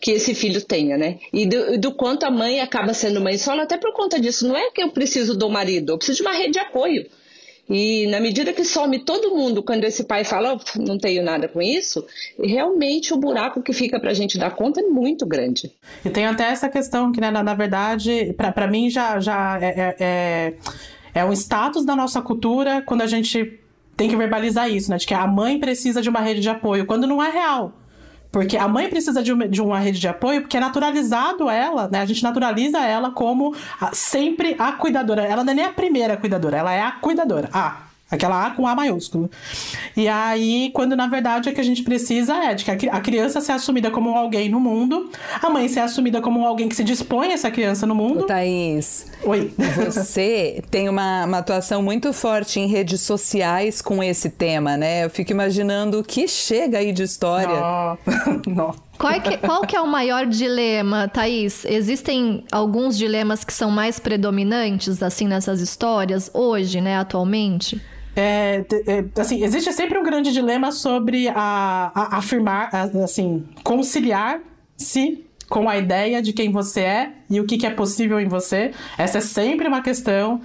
que 0.00 0.12
esse 0.12 0.34
filho 0.34 0.64
tenha, 0.64 0.96
né? 0.96 1.18
E 1.32 1.46
do, 1.46 1.78
do, 1.78 1.92
quanto 1.92 2.24
a 2.24 2.30
mãe 2.30 2.60
acaba 2.60 2.94
sendo 2.94 3.20
mãe 3.20 3.36
solo, 3.36 3.60
até 3.60 3.76
por 3.76 3.92
conta 3.92 4.18
disso. 4.18 4.48
Não 4.48 4.56
é 4.56 4.70
que 4.70 4.82
eu 4.82 4.90
preciso 4.90 5.36
do 5.36 5.50
marido, 5.50 5.92
eu 5.92 5.98
preciso 5.98 6.22
de 6.22 6.22
uma 6.22 6.32
rede 6.32 6.52
de 6.52 6.58
apoio. 6.58 7.06
E 7.68 8.08
na 8.08 8.18
medida 8.18 8.52
que 8.52 8.64
some 8.64 8.98
todo 8.98 9.36
mundo, 9.36 9.62
quando 9.62 9.84
esse 9.84 10.02
pai 10.02 10.24
fala, 10.24 10.54
oh, 10.54 10.78
não 10.80 10.98
tenho 10.98 11.22
nada 11.22 11.46
com 11.46 11.62
isso, 11.62 12.04
realmente 12.42 13.14
o 13.14 13.16
buraco 13.16 13.62
que 13.62 13.72
fica 13.72 14.00
para 14.00 14.10
a 14.10 14.14
gente 14.14 14.36
dar 14.36 14.50
conta 14.56 14.80
é 14.80 14.84
muito 14.84 15.24
grande. 15.24 15.70
E 16.04 16.10
tem 16.10 16.26
até 16.26 16.44
essa 16.44 16.68
questão 16.68 17.12
que, 17.12 17.20
né, 17.20 17.30
na, 17.30 17.44
na 17.44 17.54
verdade, 17.54 18.34
para 18.36 18.66
mim 18.66 18.90
já, 18.90 19.20
já 19.20 19.56
é, 19.62 19.68
é, 19.68 19.96
é, 20.00 20.54
é 21.20 21.24
um 21.24 21.32
status 21.32 21.84
da 21.84 21.94
nossa 21.94 22.20
cultura 22.20 22.82
quando 22.84 23.02
a 23.02 23.06
gente 23.06 23.60
tem 23.96 24.08
que 24.08 24.16
verbalizar 24.16 24.68
isso, 24.68 24.90
né? 24.90 24.96
De 24.96 25.06
que 25.06 25.14
a 25.14 25.26
mãe 25.26 25.60
precisa 25.60 26.02
de 26.02 26.08
uma 26.08 26.20
rede 26.20 26.40
de 26.40 26.48
apoio, 26.48 26.86
quando 26.86 27.06
não 27.06 27.22
é 27.22 27.30
real. 27.30 27.79
Porque 28.30 28.56
a 28.56 28.68
mãe 28.68 28.88
precisa 28.88 29.22
de 29.22 29.32
uma, 29.32 29.48
de 29.48 29.60
uma 29.60 29.78
rede 29.78 29.98
de 29.98 30.08
apoio, 30.08 30.42
porque 30.42 30.56
é 30.56 30.60
naturalizado 30.60 31.50
ela, 31.50 31.88
né? 31.88 32.00
A 32.00 32.06
gente 32.06 32.22
naturaliza 32.22 32.78
ela 32.78 33.10
como 33.10 33.54
a, 33.80 33.92
sempre 33.92 34.54
a 34.58 34.72
cuidadora. 34.72 35.22
Ela 35.22 35.42
não 35.42 35.52
é 35.52 35.56
nem 35.56 35.64
a 35.64 35.72
primeira 35.72 36.16
cuidadora, 36.16 36.56
ela 36.56 36.72
é 36.72 36.80
a 36.80 36.92
cuidadora. 36.92 37.48
Ah, 37.52 37.89
Aquela 38.10 38.46
A 38.46 38.50
com 38.50 38.66
A 38.66 38.74
maiúsculo. 38.74 39.30
E 39.96 40.08
aí, 40.08 40.70
quando 40.74 40.96
na 40.96 41.06
verdade 41.06 41.48
o 41.48 41.54
que 41.54 41.60
a 41.60 41.64
gente 41.64 41.82
precisa 41.82 42.34
é 42.34 42.54
de 42.54 42.64
que 42.64 42.88
a 42.88 43.00
criança 43.00 43.40
ser 43.40 43.52
assumida 43.52 43.90
como 43.90 44.16
alguém 44.16 44.48
no 44.48 44.58
mundo, 44.58 45.10
a 45.40 45.48
mãe 45.48 45.68
ser 45.68 45.80
assumida 45.80 46.20
como 46.20 46.44
alguém 46.44 46.68
que 46.68 46.74
se 46.74 46.82
dispõe 46.82 47.28
a 47.28 47.34
essa 47.34 47.50
criança 47.50 47.86
no 47.86 47.94
mundo. 47.94 48.24
Ô, 48.24 48.26
Thaís. 48.26 49.06
Oi. 49.22 49.52
Você 49.86 50.62
tem 50.70 50.88
uma, 50.88 51.24
uma 51.24 51.38
atuação 51.38 51.82
muito 51.82 52.12
forte 52.12 52.58
em 52.58 52.66
redes 52.66 53.00
sociais 53.00 53.80
com 53.80 54.02
esse 54.02 54.30
tema, 54.30 54.76
né? 54.76 55.04
Eu 55.04 55.10
fico 55.10 55.30
imaginando 55.30 56.00
o 56.00 56.04
que 56.04 56.26
chega 56.26 56.78
aí 56.78 56.92
de 56.92 57.02
história. 57.02 57.48
Não. 58.46 58.74
Qual, 59.00 59.14
é 59.14 59.18
que, 59.18 59.38
qual 59.38 59.62
que 59.62 59.74
é 59.74 59.80
o 59.80 59.86
maior 59.86 60.26
dilema, 60.26 61.08
Thaís? 61.08 61.64
Existem 61.64 62.44
alguns 62.52 62.98
dilemas 62.98 63.42
que 63.42 63.52
são 63.52 63.70
mais 63.70 63.98
predominantes, 63.98 65.02
assim, 65.02 65.26
nessas 65.26 65.62
histórias, 65.62 66.30
hoje, 66.34 66.82
né, 66.82 66.98
atualmente? 66.98 67.80
É, 68.20 68.66
é, 68.86 69.20
assim, 69.20 69.42
existe 69.42 69.72
sempre 69.72 69.98
um 69.98 70.02
grande 70.02 70.30
dilema 70.30 70.72
sobre 70.72 71.28
a, 71.28 71.90
a 71.94 72.18
afirmar, 72.18 72.68
a, 72.70 72.82
assim, 73.02 73.46
conciliar-se 73.64 75.24
com 75.48 75.68
a 75.68 75.78
ideia 75.78 76.20
de 76.20 76.32
quem 76.34 76.52
você 76.52 76.80
é 76.80 77.12
e 77.30 77.40
o 77.40 77.46
que, 77.46 77.56
que 77.56 77.66
é 77.66 77.70
possível 77.70 78.20
em 78.20 78.28
você. 78.28 78.72
Essa 78.98 79.18
é 79.18 79.20
sempre 79.22 79.66
uma 79.66 79.80
questão 79.80 80.42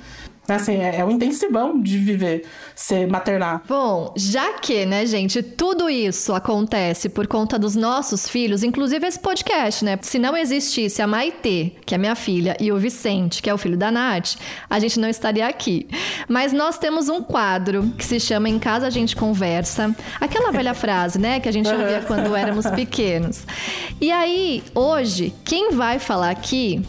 Assim, 0.48 0.76
é, 0.76 0.98
é 0.98 1.06
um 1.06 1.12
intensivão 1.12 1.80
de 1.82 1.98
viver, 1.98 2.46
ser 2.76 3.08
maternar. 3.08 3.64
Bom, 3.68 4.14
já 4.16 4.54
que, 4.54 4.86
né, 4.86 5.06
gente, 5.06 5.42
tudo 5.42 5.90
isso 5.90 6.34
acontece 6.34 7.10
por 7.10 7.28
conta 7.28 7.58
dos 7.58 7.76
nossos 7.76 8.30
filhos, 8.30 8.64
inclusive 8.64 9.06
esse 9.08 9.20
podcast, 9.20 9.84
né? 9.84 9.98
Se 10.02 10.20
não 10.20 10.38
existisse 10.38 11.02
a 11.02 11.08
Maitê, 11.08 11.72
que 11.86 11.96
é 11.96 11.98
minha 11.98 12.16
filha, 12.16 12.56
e 12.60 12.72
o 12.72 12.78
Vicente, 12.78 13.42
que 13.42 13.50
é 13.50 13.54
o 13.54 13.58
filho 13.58 13.78
da 13.78 13.92
Nath, 13.92 14.36
a 14.70 14.80
gente 14.80 15.00
não 15.00 15.10
estaria 15.10 15.48
aqui. 15.48 15.88
Mas 16.28 16.54
nós 16.54 16.78
temos 16.78 17.10
um 17.10 17.22
quadro 17.22 17.92
que 17.98 18.06
se 18.06 18.20
chama 18.20 18.50
Em 18.50 18.60
Casa 18.60 18.88
a 18.88 18.90
Gente 18.90 19.16
Conversa. 19.16 19.96
Aquela 20.20 20.52
velha 20.52 20.74
frase, 20.76 21.20
né, 21.20 21.40
que 21.40 21.50
a 21.50 21.52
gente 21.52 21.70
ouvia 21.70 22.04
quando 22.06 22.36
éramos 22.36 22.66
pequenos. 22.68 23.46
E 24.00 24.12
aí, 24.12 24.64
hoje, 24.74 25.34
quem 25.44 25.72
vai 25.72 26.00
falar 26.00 26.30
aqui 26.30 26.86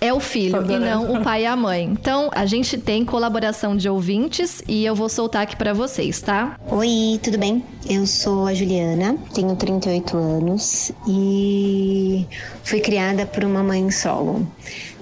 é 0.00 0.12
o 0.12 0.20
filho 0.20 0.64
e 0.70 0.78
não 0.78 1.12
o 1.12 1.22
pai 1.22 1.42
e 1.42 1.46
a 1.46 1.56
mãe. 1.56 1.84
Então, 1.84 2.30
a 2.34 2.46
gente 2.46 2.78
tem 2.78 3.04
colaboração 3.04 3.76
de 3.76 3.88
ouvintes 3.88 4.62
e 4.68 4.84
eu 4.84 4.94
vou 4.94 5.08
soltar 5.08 5.42
aqui 5.42 5.56
para 5.56 5.72
vocês, 5.72 6.20
tá? 6.20 6.58
Oi, 6.70 7.18
tudo 7.22 7.38
bem? 7.38 7.64
Eu 7.88 8.06
sou 8.06 8.46
a 8.46 8.54
Juliana, 8.54 9.16
tenho 9.34 9.54
38 9.56 10.16
anos 10.16 10.92
e 11.06 12.26
fui 12.68 12.80
criada 12.80 13.24
por 13.24 13.44
uma 13.44 13.62
mãe 13.62 13.90
solo. 13.90 14.46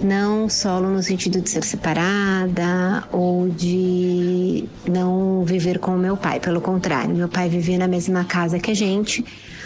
Não 0.01 0.49
solo 0.49 0.89
no 0.89 1.03
sentido 1.03 1.41
de 1.41 1.51
ser 1.51 1.65
separada 1.65 3.05
ou 3.11 3.49
de 3.49 4.65
não 4.89 5.45
viver 5.45 5.81
com 5.81 5.97
o 5.97 5.99
meu 5.99 6.17
pai, 6.17 6.39
pelo 6.39 6.61
contrário, 6.61 7.15
meu 7.15 7.29
pai 7.29 7.49
vivia 7.49 7.77
na 7.77 7.89
mesma 7.89 8.25
casa 8.25 8.59
que 8.61 8.71
a 8.71 8.75
gente 8.75 9.25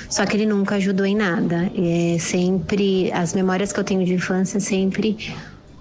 só 0.08 0.26
que 0.26 0.36
ele 0.36 0.44
nunca 0.44 0.74
ajudou 0.74 1.06
em 1.06 1.14
nada. 1.14 1.70
É 1.76 2.18
sempre 2.18 3.12
as 3.12 3.32
memórias 3.32 3.72
que 3.72 3.78
eu 3.78 3.84
tenho 3.84 4.04
de 4.04 4.14
infância 4.14 4.58
sempre 4.58 5.16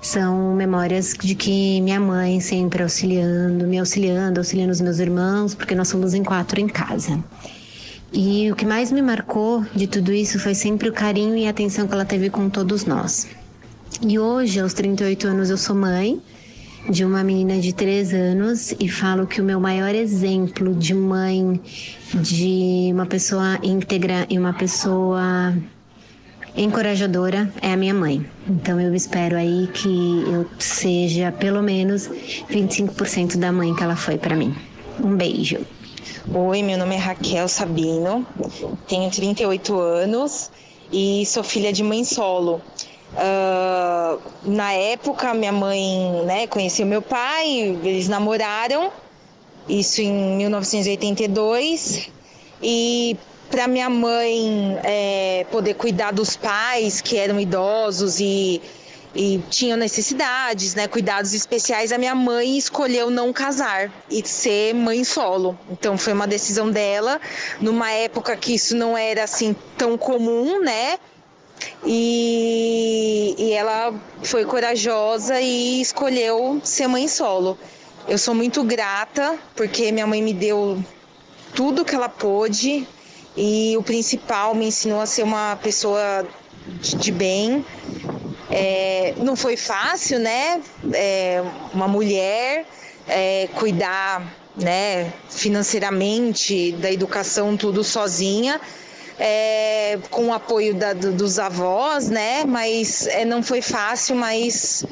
são 0.02 0.54
memórias 0.54 1.16
de 1.20 1.34
que 1.34 1.82
minha 1.82 2.00
mãe 2.00 2.40
sempre 2.40 2.84
auxiliando, 2.84 3.66
me 3.66 3.80
auxiliando, 3.80 4.40
auxiliando 4.40 4.72
os 4.72 4.82
meus 4.82 5.00
irmãos, 5.00 5.56
porque 5.56 5.74
nós 5.74 5.88
somos 5.88 6.14
em 6.14 6.24
quatro 6.24 6.60
em 6.60 6.68
casa. 6.68 7.24
E 8.12 8.52
o 8.52 8.56
que 8.56 8.66
mais 8.66 8.92
me 8.92 9.02
marcou 9.02 9.64
de 9.76 9.86
tudo 9.86 10.12
isso 10.12 10.40
foi 10.40 10.56
sempre 10.56 10.90
o 10.90 10.94
carinho 10.94 11.38
e 11.38 11.46
a 11.46 11.52
atenção 11.52 11.88
que 11.88 11.94
ela 11.94 12.06
teve 12.06 12.30
com 12.30 12.50
todos 12.50 12.86
nós. 12.86 13.28
E 14.02 14.18
hoje, 14.18 14.60
aos 14.60 14.74
38 14.74 15.28
anos, 15.28 15.50
eu 15.50 15.58
sou 15.58 15.76
mãe 15.76 16.22
de 16.90 17.06
uma 17.06 17.24
menina 17.24 17.60
de 17.60 17.74
3 17.74 18.14
anos 18.14 18.74
e 18.80 18.88
falo 18.88 19.28
que 19.28 19.42
o 19.42 19.44
meu 19.44 19.60
maior 19.60 19.94
exemplo 19.94 20.74
de 20.74 20.94
mãe, 20.94 21.60
de 22.14 22.90
uma 22.92 23.06
pessoa 23.06 23.60
íntegra 23.62 24.26
e 24.30 24.40
uma 24.40 24.54
pessoa 24.54 25.54
encorajadora 26.56 27.52
é 27.62 27.74
a 27.74 27.78
minha 27.78 27.94
mãe. 27.94 28.26
Então 28.48 28.80
eu 28.80 28.96
espero 28.96 29.36
aí 29.36 29.70
que 29.74 30.24
eu 30.28 30.48
seja 30.58 31.32
pelo 31.32 31.62
menos 31.62 32.10
25% 32.50 33.38
da 33.38 33.52
mãe 33.52 33.76
que 33.76 33.84
ela 33.84 33.96
foi 33.96 34.18
para 34.18 34.36
mim. 34.36 34.56
Um 35.00 35.16
beijo. 35.16 35.60
Oi, 36.28 36.62
meu 36.62 36.78
nome 36.78 36.96
é 36.96 36.98
Raquel 36.98 37.48
Sabino, 37.48 38.28
tenho 38.88 39.10
38 39.10 39.80
anos 39.80 40.52
e 40.92 41.26
sou 41.26 41.44
filha 41.44 41.72
de 41.72 41.82
mãe 41.82 42.04
solo. 42.04 42.62
Uh, 43.14 44.20
na 44.44 44.74
época, 44.74 45.34
minha 45.34 45.52
mãe 45.52 46.22
né, 46.26 46.46
conheceu 46.46 46.86
meu 46.86 47.02
pai, 47.02 47.80
eles 47.84 48.10
namoraram, 48.10 48.92
isso 49.68 50.02
em 50.02 50.38
1982. 50.38 52.10
E 52.62 53.18
para 53.50 53.68
minha 53.68 53.90
mãe 53.90 54.78
é, 54.84 55.46
poder 55.50 55.74
cuidar 55.74 56.12
dos 56.12 56.36
pais 56.36 57.02
que 57.02 57.18
eram 57.18 57.40
idosos 57.40 58.20
e, 58.20 58.62
e 59.16 59.42
tinham 59.50 59.78
necessidades, 59.78 60.76
né, 60.76 60.88
cuidados 60.88 61.34
especiais, 61.34 61.92
a 61.92 61.98
minha 61.98 62.14
mãe 62.14 62.58
escolheu 62.58 63.10
não 63.10 63.34
casar 63.34 63.92
e 64.10 64.26
ser 64.28 64.74
mãe 64.74 65.04
solo. 65.04 65.58
Então 65.72 65.98
foi 65.98 66.14
uma 66.14 66.28
decisão 66.28 66.70
dela, 66.70 67.20
numa 67.60 67.92
época 67.92 68.36
que 68.36 68.54
isso 68.54 68.76
não 68.76 68.98
era 68.98 69.24
assim 69.24 69.56
tão 69.78 69.98
comum, 69.98 70.62
né? 70.62 70.98
e, 71.86 73.36
e 73.38 73.52
ela 73.52 73.94
foi 74.24 74.46
corajosa 74.46 75.40
e 75.40 75.82
escolheu 75.82 76.60
ser 76.64 76.88
mãe 76.88 77.08
solo. 77.08 77.58
Eu 78.08 78.18
sou 78.18 78.34
muito 78.34 78.64
grata 78.64 79.38
porque 79.56 79.92
minha 79.92 80.08
mãe 80.08 80.22
me 80.22 80.34
deu 80.34 80.84
tudo 81.54 81.86
que 81.86 81.96
ela 81.96 82.10
pôde 82.10 82.88
e 83.36 83.76
o 83.78 83.84
principal 83.84 84.56
me 84.56 84.68
ensinou 84.68 85.02
a 85.02 85.06
ser 85.06 85.24
uma 85.24 85.58
pessoa 85.58 86.26
de, 86.66 86.96
de 86.96 87.12
bem. 87.12 87.66
É, 88.52 89.14
não 89.18 89.36
foi 89.36 89.56
fácil, 89.56 90.20
né? 90.20 90.62
É, 90.94 91.44
uma 91.74 91.88
mulher 91.88 92.66
é, 93.08 93.48
cuidar, 93.56 94.36
né, 94.56 95.14
financeiramente 95.30 96.72
da 96.74 96.92
educação 96.92 97.56
tudo 97.56 97.84
sozinha 97.84 98.60
é, 99.20 100.00
com 100.10 100.28
o 100.28 100.34
apoio 100.34 100.74
da, 100.74 100.94
do, 100.94 101.12
dos 101.12 101.38
avós, 101.38 102.10
né? 102.10 102.46
Mas 102.46 103.06
é, 103.08 103.26
não 103.26 103.44
foi 103.44 103.62
fácil, 103.62 104.16
mas 104.16 104.86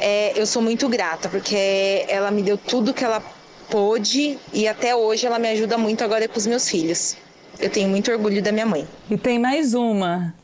é, 0.00 0.32
eu 0.34 0.46
sou 0.46 0.62
muito 0.62 0.88
grata, 0.88 1.28
porque 1.28 2.04
ela 2.08 2.30
me 2.30 2.42
deu 2.42 2.56
tudo 2.56 2.94
que 2.94 3.04
ela 3.04 3.22
pôde 3.70 4.38
e 4.52 4.66
até 4.66 4.96
hoje 4.96 5.26
ela 5.26 5.38
me 5.38 5.48
ajuda 5.48 5.76
muito 5.76 6.02
agora 6.02 6.26
com 6.26 6.38
os 6.38 6.46
meus 6.46 6.68
filhos. 6.68 7.16
Eu 7.60 7.70
tenho 7.70 7.88
muito 7.88 8.10
orgulho 8.10 8.42
da 8.42 8.50
minha 8.50 8.66
mãe. 8.66 8.88
E 9.10 9.16
tem 9.16 9.38
mais 9.38 9.74
uma 9.74 10.34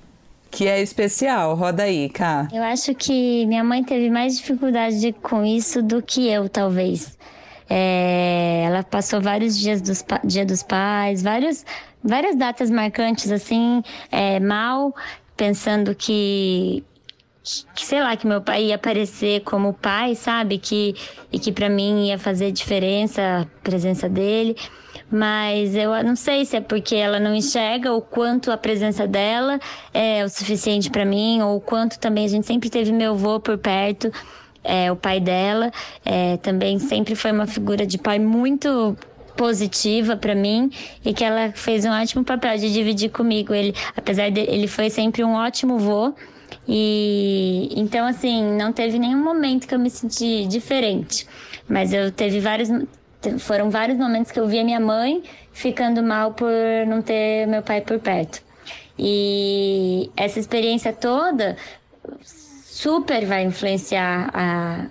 que 0.50 0.66
é 0.66 0.80
especial. 0.80 1.54
Roda 1.54 1.84
aí, 1.84 2.08
Cá. 2.08 2.48
Eu 2.52 2.62
acho 2.62 2.94
que 2.94 3.46
minha 3.46 3.62
mãe 3.62 3.84
teve 3.84 4.10
mais 4.10 4.36
dificuldade 4.36 5.12
com 5.22 5.44
isso 5.44 5.82
do 5.82 6.02
que 6.02 6.28
eu, 6.28 6.48
talvez. 6.48 7.18
É, 7.68 8.64
ela 8.66 8.82
passou 8.82 9.20
vários 9.20 9.56
dias 9.56 9.80
dos 9.80 10.04
dia 10.24 10.44
dos 10.44 10.62
pais, 10.62 11.22
vários, 11.22 11.64
várias 12.02 12.34
datas 12.34 12.68
marcantes 12.68 13.30
assim, 13.30 13.80
é, 14.10 14.40
mal, 14.40 14.92
pensando 15.36 15.94
que, 15.94 16.82
que, 17.74 17.86
sei 17.86 18.00
lá, 18.00 18.16
que 18.16 18.26
meu 18.26 18.42
pai 18.42 18.64
ia 18.64 18.74
aparecer 18.74 19.42
como 19.42 19.72
pai, 19.72 20.16
sabe? 20.16 20.58
Que, 20.58 20.96
e 21.32 21.38
que 21.38 21.52
para 21.52 21.68
mim 21.68 22.08
ia 22.08 22.18
fazer 22.18 22.50
diferença 22.50 23.42
a 23.42 23.62
presença 23.62 24.08
dele. 24.08 24.56
Mas 25.10 25.74
eu 25.74 25.90
não 26.04 26.14
sei 26.14 26.44
se 26.44 26.56
é 26.56 26.60
porque 26.60 26.94
ela 26.94 27.18
não 27.18 27.34
enxerga 27.34 27.92
o 27.92 28.00
quanto 28.00 28.52
a 28.52 28.56
presença 28.56 29.06
dela 29.06 29.58
é 29.92 30.24
o 30.24 30.28
suficiente 30.28 30.88
para 30.88 31.04
mim, 31.04 31.42
ou 31.42 31.56
o 31.56 31.60
quanto 31.60 31.98
também 31.98 32.24
a 32.24 32.28
gente 32.28 32.46
sempre 32.46 32.70
teve 32.70 32.92
meu 32.92 33.12
avô 33.12 33.40
por 33.40 33.58
perto 33.58 34.12
é, 34.62 34.90
o 34.90 34.96
pai 34.96 35.20
dela 35.20 35.72
é, 36.04 36.36
também 36.38 36.78
sempre 36.78 37.14
foi 37.14 37.32
uma 37.32 37.46
figura 37.46 37.86
de 37.86 37.98
pai 37.98 38.18
muito 38.18 38.96
positiva 39.36 40.16
para 40.16 40.34
mim 40.34 40.70
e 41.04 41.14
que 41.14 41.24
ela 41.24 41.52
fez 41.52 41.84
um 41.84 41.90
ótimo 41.90 42.24
papel 42.24 42.58
de 42.58 42.72
dividir 42.72 43.10
comigo. 43.10 43.54
Ele, 43.54 43.74
apesar 43.96 44.30
de 44.30 44.40
ele 44.40 44.66
foi 44.66 44.90
sempre 44.90 45.24
um 45.24 45.32
ótimo 45.32 45.78
vô 45.78 46.12
e 46.68 47.72
então 47.74 48.06
assim 48.06 48.44
não 48.56 48.72
teve 48.72 48.98
nenhum 48.98 49.22
momento 49.22 49.66
que 49.66 49.74
eu 49.74 49.78
me 49.78 49.88
senti 49.88 50.44
diferente, 50.46 51.26
mas 51.68 51.92
eu 51.92 52.12
teve 52.12 52.38
vários 52.40 52.68
foram 53.38 53.70
vários 53.70 53.98
momentos 53.98 54.32
que 54.32 54.40
eu 54.40 54.46
via 54.46 54.64
minha 54.64 54.80
mãe 54.80 55.22
ficando 55.52 56.02
mal 56.02 56.32
por 56.32 56.50
não 56.86 57.02
ter 57.02 57.46
meu 57.46 57.62
pai 57.62 57.80
por 57.80 57.98
perto. 57.98 58.42
E 58.98 60.10
essa 60.16 60.38
experiência 60.38 60.92
toda 60.92 61.56
super 62.22 63.24
vai 63.26 63.44
influenciar 63.44 64.30
a, 64.32 64.86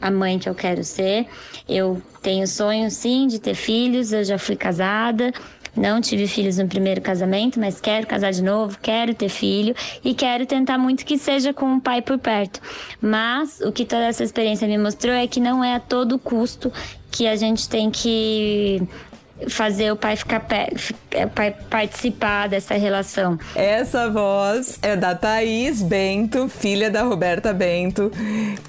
a 0.00 0.10
mãe 0.10 0.38
que 0.38 0.48
eu 0.48 0.54
quero 0.54 0.84
ser. 0.84 1.26
Eu 1.68 2.02
tenho 2.22 2.46
sonho 2.46 2.90
sim 2.90 3.26
de 3.26 3.38
ter 3.38 3.54
filhos, 3.54 4.12
eu 4.12 4.24
já 4.24 4.38
fui 4.38 4.56
casada. 4.56 5.32
Não 5.74 6.02
tive 6.02 6.26
filhos 6.26 6.58
no 6.58 6.68
primeiro 6.68 7.00
casamento, 7.00 7.58
mas 7.58 7.80
quero 7.80 8.06
casar 8.06 8.30
de 8.30 8.42
novo, 8.42 8.78
quero 8.82 9.14
ter 9.14 9.30
filho 9.30 9.74
e 10.04 10.12
quero 10.12 10.44
tentar 10.44 10.76
muito 10.76 11.02
que 11.02 11.16
seja 11.16 11.54
com 11.54 11.64
um 11.64 11.80
pai 11.80 12.02
por 12.02 12.18
perto. 12.18 12.60
Mas 13.00 13.60
o 13.60 13.72
que 13.72 13.86
toda 13.86 14.04
essa 14.04 14.22
experiência 14.22 14.68
me 14.68 14.76
mostrou 14.76 15.14
é 15.14 15.26
que 15.26 15.40
não 15.40 15.64
é 15.64 15.76
a 15.76 15.80
todo 15.80 16.18
custo 16.18 16.70
que 17.12 17.28
a 17.28 17.36
gente 17.36 17.68
tem 17.68 17.90
que 17.90 18.82
fazer 19.48 19.92
o 19.92 19.96
pai 19.96 20.16
ficar 20.16 20.40
pai 21.34 21.54
participar 21.68 22.48
dessa 22.48 22.74
relação. 22.74 23.38
Essa 23.54 24.08
voz 24.08 24.78
é 24.82 24.96
da 24.96 25.14
Thaís 25.14 25.82
Bento, 25.82 26.48
filha 26.48 26.90
da 26.90 27.02
Roberta 27.02 27.52
Bento, 27.52 28.10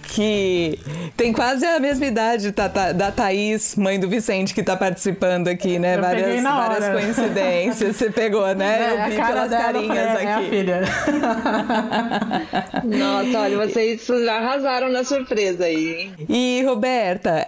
que 0.10 0.80
tem 1.16 1.32
quase 1.32 1.66
a 1.66 1.80
mesma 1.80 2.06
idade 2.06 2.52
da 2.52 3.12
Thaís, 3.12 3.76
mãe 3.76 4.00
do 4.00 4.10
Vicente, 4.10 4.54
que 4.54 4.62
está 4.62 4.76
participando 4.76 5.48
aqui, 5.48 5.80
né? 5.80 5.96
Eu 5.96 6.02
várias, 6.02 6.42
várias 6.42 6.90
coincidências. 6.90 7.96
Você 7.96 8.10
pegou, 8.10 8.54
né? 8.56 8.82
É, 8.82 8.92
Eu 8.92 9.10
vi 9.10 9.18
cara 9.18 9.34
pelas 9.34 9.50
carinhas 9.52 9.98
é, 9.98 10.14
aqui. 10.14 10.26
É 10.26 10.34
a 10.34 10.42
filha. 10.50 10.82
Nossa, 12.84 13.40
olha, 13.40 13.58
vocês 13.58 14.10
arrasaram 14.28 14.90
na 14.90 15.04
surpresa 15.04 15.66
aí. 15.66 16.12
E, 16.28 16.64
Roberta, 16.66 17.48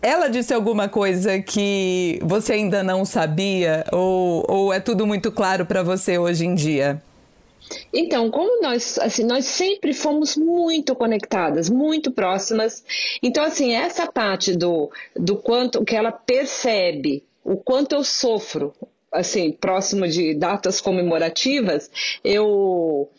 ela 0.00 0.28
disse 0.28 0.54
alguma 0.54 0.88
coisa 0.88 1.40
que 1.40 2.20
você 2.22 2.54
ainda 2.54 2.82
não 2.82 3.04
sabia 3.04 3.84
ou, 3.92 4.44
ou 4.48 4.72
é 4.72 4.80
tudo 4.80 5.06
muito 5.06 5.32
claro 5.32 5.66
para 5.66 5.82
você 5.82 6.18
hoje 6.18 6.46
em 6.46 6.54
dia? 6.54 7.02
Então, 7.92 8.30
como 8.30 8.62
nós, 8.62 8.98
assim, 8.98 9.24
nós 9.24 9.44
sempre 9.44 9.92
fomos 9.92 10.36
muito 10.36 10.94
conectadas, 10.94 11.68
muito 11.68 12.10
próximas. 12.10 12.84
Então, 13.22 13.44
assim, 13.44 13.72
essa 13.72 14.06
parte 14.06 14.56
do, 14.56 14.90
do 15.14 15.36
quanto 15.36 15.84
que 15.84 15.94
ela 15.94 16.12
percebe, 16.12 17.24
o 17.44 17.56
quanto 17.56 17.94
eu 17.94 18.04
sofro, 18.04 18.74
assim, 19.12 19.52
próximo 19.52 20.06
de 20.06 20.34
datas 20.34 20.80
comemorativas, 20.80 21.90
eu 22.24 23.10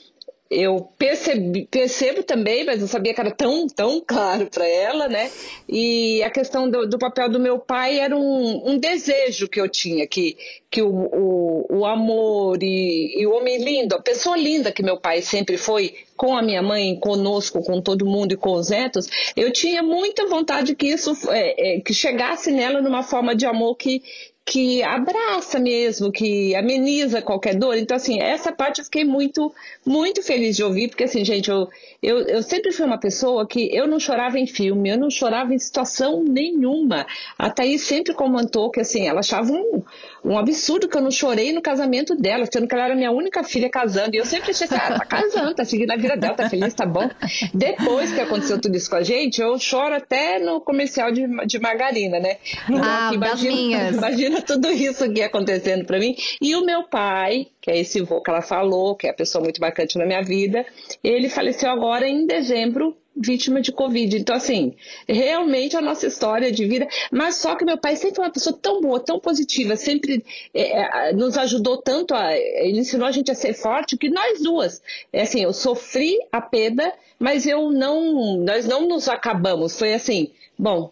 eu 0.50 0.90
percebi, 0.98 1.68
percebo 1.70 2.24
também, 2.24 2.66
mas 2.66 2.82
eu 2.82 2.88
sabia 2.88 3.14
que 3.14 3.22
era 3.22 3.30
tão, 3.30 3.68
tão 3.68 4.02
claro 4.06 4.48
para 4.48 4.68
ela, 4.68 5.08
né? 5.08 5.30
E 5.68 6.24
a 6.24 6.30
questão 6.32 6.70
do, 6.70 6.88
do, 6.88 6.98
papel 6.98 7.30
do 7.30 7.40
meu 7.40 7.60
pai 7.60 8.00
era 8.00 8.18
um, 8.18 8.72
um 8.72 8.78
desejo 8.80 9.48
que 9.48 9.62
eu 9.62 9.70
tinha, 9.70 10.08
que, 10.08 10.36
que 10.72 10.82
o, 10.82 10.90
o, 10.90 11.78
o 11.80 11.86
amor 11.86 12.64
e, 12.64 13.22
e, 13.22 13.28
o 13.28 13.34
homem 13.34 13.64
lindo, 13.64 13.96
a 13.96 14.02
pessoa 14.02 14.36
linda 14.36 14.72
que 14.72 14.82
meu 14.82 15.00
pai 15.00 15.22
sempre 15.22 15.56
foi, 15.56 15.94
com 16.18 16.36
a 16.36 16.42
minha 16.42 16.64
mãe, 16.64 17.00
conosco, 17.00 17.64
com 17.64 17.80
todo 17.80 18.06
mundo 18.06 18.34
e 18.34 18.38
com 18.38 18.54
os 18.54 18.70
netos, 18.70 19.08
eu 19.38 19.54
tinha 19.54 19.84
muita 19.84 20.28
vontade 20.28 20.76
que 20.76 20.88
isso 20.88 21.16
é, 21.30 21.78
é, 21.78 21.80
que 21.80 21.94
chegasse 21.94 22.52
nela 22.52 22.82
numa 22.82 23.04
forma 23.04 23.36
de 23.36 23.46
amor 23.46 23.76
que, 23.76 24.02
que 24.50 24.82
abraça 24.82 25.60
mesmo, 25.60 26.12
que 26.12 26.56
ameniza 26.56 27.22
qualquer 27.22 27.54
dor. 27.54 27.78
Então, 27.78 27.96
assim, 27.96 28.20
essa 28.20 28.52
parte 28.52 28.80
eu 28.80 28.86
fiquei 28.86 29.06
muito, 29.06 29.54
muito 29.86 30.24
feliz 30.24 30.56
de 30.56 30.64
ouvir, 30.64 30.88
porque, 30.88 31.04
assim, 31.04 31.24
gente, 31.24 31.52
eu, 31.52 31.70
eu, 32.02 32.22
eu 32.22 32.42
sempre 32.42 32.72
fui 32.72 32.84
uma 32.84 32.98
pessoa 32.98 33.46
que 33.48 33.70
eu 33.72 33.88
não 33.88 34.00
chorava 34.00 34.40
em 34.40 34.48
filme, 34.48 34.90
eu 34.90 34.98
não 34.98 35.12
chorava 35.12 35.54
em 35.54 35.60
situação 35.60 36.24
nenhuma. 36.24 37.06
A 37.38 37.52
Thaís 37.52 37.84
sempre 37.84 38.16
comentou 38.16 38.72
que, 38.72 38.80
assim, 38.80 39.08
ela 39.08 39.20
achava 39.20 39.52
um, 39.52 39.84
um 40.26 40.36
absurdo 40.36 40.90
que 40.90 40.98
eu 40.98 41.02
não 41.02 41.12
chorei 41.12 41.54
no 41.54 41.62
casamento 41.62 42.16
dela, 42.16 42.48
sendo 42.52 42.68
que 42.68 42.74
ela 42.74 42.86
era 42.86 42.96
minha 42.96 43.12
única 43.12 43.44
filha 43.44 43.70
casando. 43.70 44.16
E 44.16 44.18
eu 44.18 44.26
sempre 44.26 44.50
achei 44.50 44.66
assim, 44.66 44.76
ah, 44.76 44.98
tá 44.98 45.06
casando, 45.06 45.54
tá 45.54 45.64
seguindo 45.64 45.92
a 45.92 45.96
vida 45.96 46.18
dela, 46.18 46.34
tá 46.34 46.50
feliz, 46.50 46.74
tá 46.74 46.88
bom. 46.88 47.08
Depois 47.54 48.12
que 48.12 48.20
aconteceu 48.20 48.60
tudo 48.60 48.76
isso 48.76 48.90
com 48.90 48.96
a 48.96 49.04
gente, 49.04 49.40
eu 49.40 49.60
choro 49.60 49.94
até 49.94 50.40
no 50.40 50.60
comercial 50.60 51.12
de, 51.12 51.28
de 51.46 51.60
margarina, 51.60 52.20
né? 52.20 52.38
Então, 52.68 52.82
ah, 52.84 53.12
imagina, 53.14 53.90
imagina 53.94 54.39
tudo 54.46 54.72
isso 54.72 55.04
aqui 55.04 55.22
acontecendo 55.22 55.86
para 55.86 56.00
mim. 56.00 56.16
E 56.42 56.56
o 56.56 56.66
meu 56.66 56.84
pai, 56.84 57.48
que 57.62 57.72
é 57.72 57.80
esse 57.80 58.02
vô 58.02 58.22
que 58.22 58.30
ela 58.30 58.42
falou, 58.42 58.96
que 58.96 59.08
é 59.08 59.10
a 59.10 59.14
pessoa 59.14 59.44
muito 59.44 59.62
marcante 59.62 59.98
na 59.98 60.06
minha 60.06 60.22
vida, 60.22 60.66
ele 61.04 61.30
faleceu 61.30 61.70
agora 61.70 62.08
em 62.08 62.26
dezembro 62.26 62.96
vítima 63.20 63.62
de 63.62 63.72
Covid. 63.72 64.18
Então, 64.18 64.36
assim, 64.36 64.74
realmente 65.08 65.76
a 65.76 65.82
nossa 65.82 66.08
história 66.08 66.52
de 66.52 66.66
vida. 66.66 66.88
Mas 67.12 67.36
só 67.36 67.56
que 67.56 67.66
meu 67.66 67.78
pai 67.78 67.96
sempre 67.96 68.16
foi 68.16 68.26
uma 68.26 68.32
pessoa 68.32 68.58
tão 68.60 68.80
boa, 68.82 69.00
tão 69.00 69.20
positiva, 69.20 69.76
sempre 69.76 70.24
é, 70.54 71.10
é 71.10 71.14
nos 71.14 71.38
ajudou 71.38 71.78
tanto, 71.82 72.16
a, 72.16 72.36
ele 72.36 72.80
ensinou 72.80 73.08
a 73.08 73.12
gente 73.12 73.30
a 73.30 73.36
ser 73.36 73.54
forte, 73.54 73.98
que 73.98 74.10
nós 74.10 74.42
duas, 74.42 74.82
é 75.12 75.24
assim, 75.24 75.44
eu 75.44 75.54
sofri 75.54 76.18
a 76.32 76.42
perda, 76.42 76.94
mas 77.20 77.46
eu 77.46 77.72
não, 77.72 78.38
nós 78.38 78.66
não 78.66 78.88
nos 78.88 79.10
acabamos. 79.10 79.78
Foi 79.78 79.94
assim, 79.94 80.32
bom, 80.58 80.92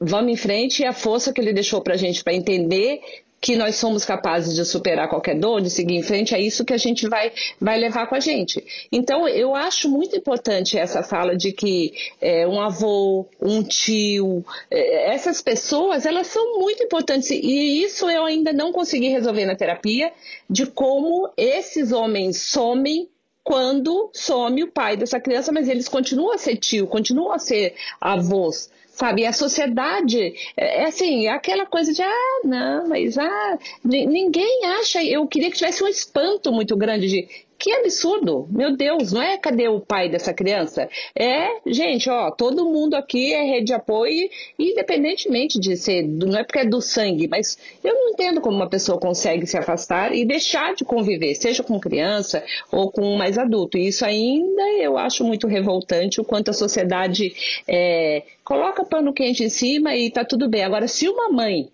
vamos 0.00 0.32
em 0.32 0.36
frente 0.36 0.82
e 0.82 0.86
a 0.86 0.92
força 0.92 1.32
que 1.32 1.40
ele 1.40 1.52
deixou 1.52 1.82
para 1.82 1.94
a 1.94 1.96
gente 1.96 2.24
para 2.24 2.32
entender 2.32 3.00
que 3.40 3.56
nós 3.56 3.76
somos 3.76 4.04
capazes 4.04 4.54
de 4.54 4.64
superar 4.64 5.08
qualquer 5.08 5.34
dor, 5.34 5.62
de 5.62 5.70
seguir 5.70 5.94
em 5.94 6.02
frente, 6.02 6.34
é 6.34 6.40
isso 6.40 6.64
que 6.64 6.74
a 6.74 6.78
gente 6.78 7.08
vai, 7.08 7.32
vai 7.58 7.78
levar 7.78 8.06
com 8.06 8.14
a 8.14 8.20
gente. 8.20 8.62
Então, 8.92 9.26
eu 9.26 9.54
acho 9.54 9.88
muito 9.88 10.14
importante 10.14 10.76
essa 10.76 11.02
fala 11.02 11.34
de 11.34 11.50
que 11.50 11.94
é, 12.20 12.46
um 12.46 12.60
avô, 12.60 13.26
um 13.40 13.62
tio, 13.62 14.44
é, 14.70 15.14
essas 15.14 15.40
pessoas, 15.40 16.04
elas 16.04 16.26
são 16.26 16.58
muito 16.58 16.82
importantes. 16.82 17.30
E 17.30 17.82
isso 17.82 18.10
eu 18.10 18.24
ainda 18.24 18.52
não 18.52 18.72
consegui 18.72 19.08
resolver 19.08 19.46
na 19.46 19.56
terapia, 19.56 20.12
de 20.48 20.66
como 20.66 21.30
esses 21.34 21.92
homens 21.92 22.42
somem 22.42 23.08
quando 23.42 24.10
some 24.12 24.62
o 24.62 24.70
pai 24.70 24.98
dessa 24.98 25.18
criança, 25.18 25.50
mas 25.50 25.66
eles 25.66 25.88
continuam 25.88 26.34
a 26.34 26.38
ser 26.38 26.56
tio, 26.56 26.86
continuam 26.86 27.32
a 27.32 27.38
ser 27.38 27.74
avós 27.98 28.68
sabe? 29.00 29.22
E 29.22 29.26
a 29.26 29.32
sociedade 29.32 30.34
é, 30.56 30.82
é 30.82 30.84
assim, 30.84 31.26
é 31.26 31.30
aquela 31.30 31.64
coisa 31.64 31.92
de 31.92 32.02
ah, 32.02 32.40
não, 32.44 32.88
mas 32.88 33.16
ah, 33.16 33.58
ninguém 33.82 34.66
acha. 34.78 35.02
Eu 35.02 35.26
queria 35.26 35.50
que 35.50 35.56
tivesse 35.56 35.82
um 35.82 35.88
espanto 35.88 36.52
muito 36.52 36.76
grande 36.76 37.08
de 37.08 37.28
Que 37.60 37.72
absurdo! 37.72 38.48
Meu 38.50 38.74
Deus, 38.74 39.12
não 39.12 39.20
é 39.20 39.36
cadê 39.36 39.68
o 39.68 39.80
pai 39.80 40.08
dessa 40.08 40.32
criança? 40.32 40.88
É, 41.14 41.60
gente, 41.66 42.08
ó, 42.08 42.30
todo 42.30 42.64
mundo 42.64 42.94
aqui 42.94 43.34
é 43.34 43.44
rede 43.44 43.66
de 43.66 43.74
apoio, 43.74 44.30
independentemente 44.58 45.60
de 45.60 45.76
ser, 45.76 46.02
não 46.08 46.38
é 46.38 46.42
porque 46.42 46.60
é 46.60 46.64
do 46.64 46.80
sangue, 46.80 47.28
mas 47.28 47.58
eu 47.84 47.92
não 47.92 48.08
entendo 48.08 48.40
como 48.40 48.56
uma 48.56 48.70
pessoa 48.70 48.98
consegue 48.98 49.46
se 49.46 49.58
afastar 49.58 50.16
e 50.16 50.24
deixar 50.24 50.74
de 50.74 50.86
conviver, 50.86 51.34
seja 51.34 51.62
com 51.62 51.78
criança 51.78 52.42
ou 52.72 52.90
com 52.90 53.02
um 53.02 53.18
mais 53.18 53.36
adulto. 53.36 53.76
Isso 53.76 54.06
ainda 54.06 54.62
eu 54.80 54.96
acho 54.96 55.22
muito 55.22 55.46
revoltante 55.46 56.18
o 56.18 56.24
quanto 56.24 56.48
a 56.48 56.54
sociedade 56.54 57.30
é, 57.68 58.22
coloca 58.42 58.86
pano 58.86 59.12
quente 59.12 59.44
em 59.44 59.50
cima 59.50 59.94
e 59.94 60.10
tá 60.10 60.24
tudo 60.24 60.48
bem. 60.48 60.64
Agora, 60.64 60.88
se 60.88 61.06
uma 61.10 61.28
mãe 61.28 61.68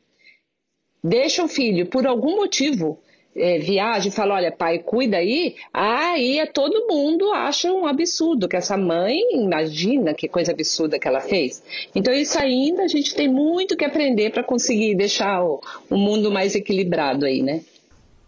deixa 1.05 1.45
o 1.45 1.49
filho 1.49 1.87
por 1.87 2.09
algum 2.09 2.35
motivo 2.35 2.99
é, 3.37 3.59
viaja 3.59 4.09
e 4.09 4.13
fala, 4.13 4.35
olha, 4.35 4.51
pai, 4.51 4.79
cuida 4.79 5.19
aí, 5.19 5.57
aí 5.73 6.39
é 6.39 6.47
todo 6.47 6.87
mundo 6.89 7.33
acha 7.33 7.73
um 7.73 7.87
absurdo 7.87 8.49
que 8.49 8.57
essa 8.57 8.77
mãe, 8.77 9.19
imagina 9.33 10.15
que 10.15 10.29
coisa 10.29 10.53
absurda 10.53 10.99
que 10.99 11.07
ela 11.07 11.21
fez. 11.21 11.63
Então 11.95 12.13
isso 12.13 12.39
ainda 12.39 12.85
a 12.85 12.89
gente 12.89 13.15
tem 13.15 13.29
muito 13.29 13.77
que 13.77 13.85
aprender 13.85 14.31
para 14.31 14.43
conseguir 14.43 14.95
deixar 14.95 15.43
o, 15.43 15.61
o 15.91 15.97
mundo 15.97 16.31
mais 16.31 16.55
equilibrado 16.55 17.27
aí, 17.27 17.43
né? 17.43 17.61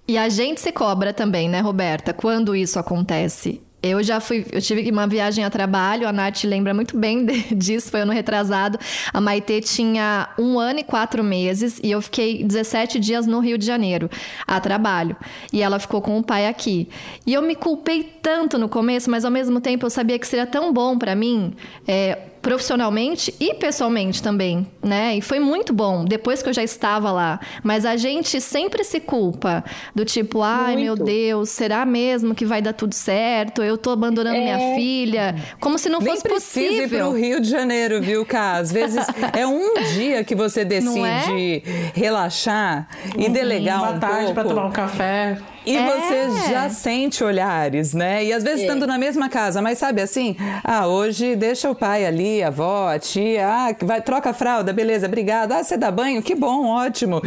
E 0.07 0.17
a 0.17 0.29
gente 0.29 0.61
se 0.61 0.73
cobra 0.73 1.13
também, 1.13 1.49
né, 1.49 1.61
Roberta, 1.61 2.15
quando 2.15 2.57
isso 2.57 2.79
acontece. 2.79 3.61
Eu 3.81 4.03
já 4.03 4.19
fui, 4.19 4.45
eu 4.51 4.61
tive 4.61 4.91
uma 4.91 5.07
viagem 5.07 5.45
a 5.45 5.51
trabalho, 5.51 6.09
a 6.09 6.13
Nath 6.13 6.43
lembra 6.43 6.75
muito 6.75 6.99
bem 6.99 7.25
disso, 7.55 7.91
foi 7.91 8.01
ano 8.01 8.13
retrasado. 8.13 8.77
A 9.13 9.21
Maitê 9.21 9.61
tinha 9.61 10.29
um 10.37 10.59
ano 10.59 10.81
e 10.81 10.85
quatro 10.85 11.23
meses 11.23 11.79
e 11.83 11.91
eu 11.91 12.03
fiquei 12.03 12.43
17 12.43 12.99
dias 12.99 13.27
no 13.27 13.39
Rio 13.39 13.57
de 13.57 13.65
Janeiro, 13.65 14.11
a 14.47 14.59
trabalho. 14.59 15.17
E 15.53 15.63
ela 15.63 15.79
ficou 15.79 16.03
com 16.03 16.19
o 16.19 16.23
pai 16.25 16.49
aqui. 16.49 16.89
E 17.25 17.35
eu 17.35 17.43
me 17.43 17.55
culpei 17.55 18.03
tanto 18.21 18.59
no 18.59 18.69
começo, 18.69 19.09
mas 19.09 19.25
ao 19.25 19.31
mesmo 19.31 19.61
tempo 19.61 19.87
eu 19.87 19.91
sabia 19.91 20.19
que 20.19 20.27
seria 20.27 20.47
tão 20.47 20.73
bom 20.73 20.99
para 20.99 21.15
mim 21.15 21.55
é, 21.87 22.19
profissionalmente 22.41 23.35
e 23.41 23.55
pessoalmente 23.55 24.23
também, 24.23 24.67
né? 24.83 25.17
E 25.17 25.21
foi 25.21 25.39
muito 25.39 25.73
bom 25.73 26.05
depois 26.05 26.43
que 26.43 26.49
eu 26.49 26.53
já 26.53 26.63
estava 26.63 27.11
lá. 27.11 27.41
Mas 27.63 27.85
a 27.85 27.97
gente 27.97 28.41
sempre 28.41 28.85
se 28.85 29.01
culpa 29.01 29.65
do 29.95 30.05
tipo, 30.05 30.43
ai 30.43 30.75
muito. 30.75 30.85
meu 30.85 30.97
Deus, 30.97 31.51
será 31.51 31.85
mesmo 31.85 32.35
que 32.35 32.45
vai 32.45 32.63
dar 32.63 32.73
tudo 32.73 32.95
certo? 32.95 33.63
Eu 33.63 33.77
tô 33.77 33.91
abandonando 33.91 34.37
é... 34.37 34.41
minha 34.41 34.77
filha, 34.77 35.35
como 35.61 35.79
se 35.79 35.89
não 35.89 36.01
Nem 36.01 36.11
fosse 36.11 36.29
possível. 36.29 36.71
Nem 36.71 36.81
precisa 36.81 36.97
ir 36.97 36.99
pro 36.99 37.13
Rio 37.13 37.41
de 37.41 37.49
Janeiro, 37.49 38.01
viu, 38.01 38.25
Cá? 38.25 38.57
Às 38.57 38.73
vezes 38.73 39.05
é 39.37 39.47
um 39.47 39.75
dia 39.95 40.25
que 40.25 40.35
você 40.35 40.65
decide 40.65 41.63
é? 41.65 41.93
relaxar 41.95 42.89
e 43.17 43.27
uhum, 43.27 43.33
delegar 43.33 43.83
uma 43.83 43.93
um 43.93 44.01
tarde 44.01 44.19
pouco. 44.27 44.35
para 44.35 44.45
tomar 44.45 44.67
um 44.67 44.73
café. 44.73 45.39
E 45.65 45.77
é. 45.77 45.85
você 45.85 46.51
já 46.51 46.71
sente 46.71 47.23
olhares, 47.23 47.93
né? 47.95 48.25
E 48.25 48.33
às 48.33 48.43
vezes 48.43 48.61
é. 48.61 48.63
estando 48.63 48.87
na 48.87 48.99
mesma 48.99 49.29
casa, 49.29 49.61
mas 49.61 49.79
sabe 49.79 50.01
assim, 50.01 50.37
ah, 50.65 50.87
hoje 50.87 51.37
deixa 51.37 51.71
o 51.71 51.75
pai 51.75 52.07
ali, 52.07 52.43
a 52.43 52.49
avó, 52.49 52.89
a 52.89 52.99
tia, 52.99 53.47
ah, 53.47 53.77
vai, 53.85 54.01
troca 54.01 54.31
a 54.31 54.33
fralda, 54.33 54.73
beleza, 54.73 55.07
obrigada. 55.07 55.57
Ah, 55.57 55.65
você 55.65 55.77
dá 55.77 55.91
banho? 55.91 56.23
Que 56.23 56.35
bom, 56.35 56.67
ótimo. 56.67 57.21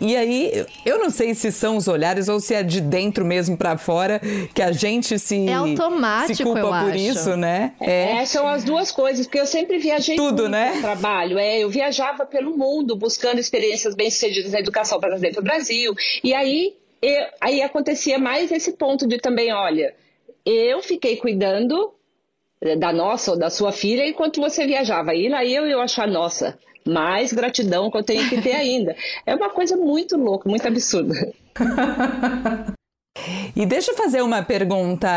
E 0.00 0.16
aí, 0.16 0.66
eu 0.84 0.98
não 0.98 1.10
sei 1.10 1.34
se 1.34 1.50
são 1.50 1.76
os 1.76 1.88
olhares 1.88 2.28
ou 2.28 2.40
se 2.40 2.54
é 2.54 2.62
de 2.62 2.80
dentro 2.80 3.24
mesmo 3.24 3.56
para 3.56 3.76
fora 3.76 4.20
que 4.54 4.62
a 4.62 4.72
gente 4.72 5.18
se, 5.18 5.48
é 5.48 5.54
automático, 5.54 6.36
se 6.36 6.42
culpa 6.42 6.60
eu 6.60 6.68
por 6.68 6.74
acho. 6.74 6.96
isso, 6.96 7.36
né? 7.36 7.72
É. 7.80 8.16
é. 8.16 8.26
são 8.26 8.46
as 8.46 8.64
duas 8.64 8.90
coisas, 8.90 9.26
porque 9.26 9.40
eu 9.40 9.46
sempre 9.46 9.78
viajei 9.78 10.16
Tudo, 10.16 10.48
né? 10.48 10.72
no 10.74 10.80
trabalho. 10.80 11.38
É, 11.38 11.58
eu 11.58 11.70
viajava 11.70 12.26
pelo 12.26 12.56
mundo 12.56 12.96
buscando 12.96 13.38
experiências 13.38 13.94
bem-sucedidas 13.94 14.52
na 14.52 14.60
educação 14.60 15.00
para 15.00 15.10
trazer 15.10 15.32
para 15.32 15.40
o 15.40 15.44
Brasil. 15.44 15.94
E 16.22 16.34
aí 16.34 16.74
eu, 17.00 17.26
aí 17.40 17.62
acontecia 17.62 18.18
mais 18.18 18.50
esse 18.50 18.72
ponto 18.72 19.06
de 19.06 19.18
também, 19.18 19.52
olha, 19.52 19.94
eu 20.44 20.82
fiquei 20.82 21.16
cuidando 21.16 21.94
da 22.78 22.92
nossa 22.92 23.32
ou 23.32 23.38
da 23.38 23.50
sua 23.50 23.70
filha 23.70 24.06
enquanto 24.06 24.40
você 24.40 24.66
viajava. 24.66 25.14
E 25.14 25.28
lá 25.28 25.44
eu 25.44 25.66
eu 25.66 25.80
achar, 25.80 26.08
nossa, 26.08 26.58
mais 26.84 27.32
gratidão 27.32 27.90
que 27.90 27.98
eu 27.98 28.02
tenho 28.02 28.28
que 28.28 28.40
ter 28.40 28.52
ainda. 28.52 28.96
É 29.26 29.34
uma 29.34 29.50
coisa 29.50 29.76
muito 29.76 30.16
louca, 30.16 30.48
muito 30.48 30.66
absurda. 30.66 31.14
E 33.54 33.66
deixa 33.66 33.92
eu 33.92 33.96
fazer 33.96 34.22
uma 34.22 34.42
pergunta, 34.42 35.08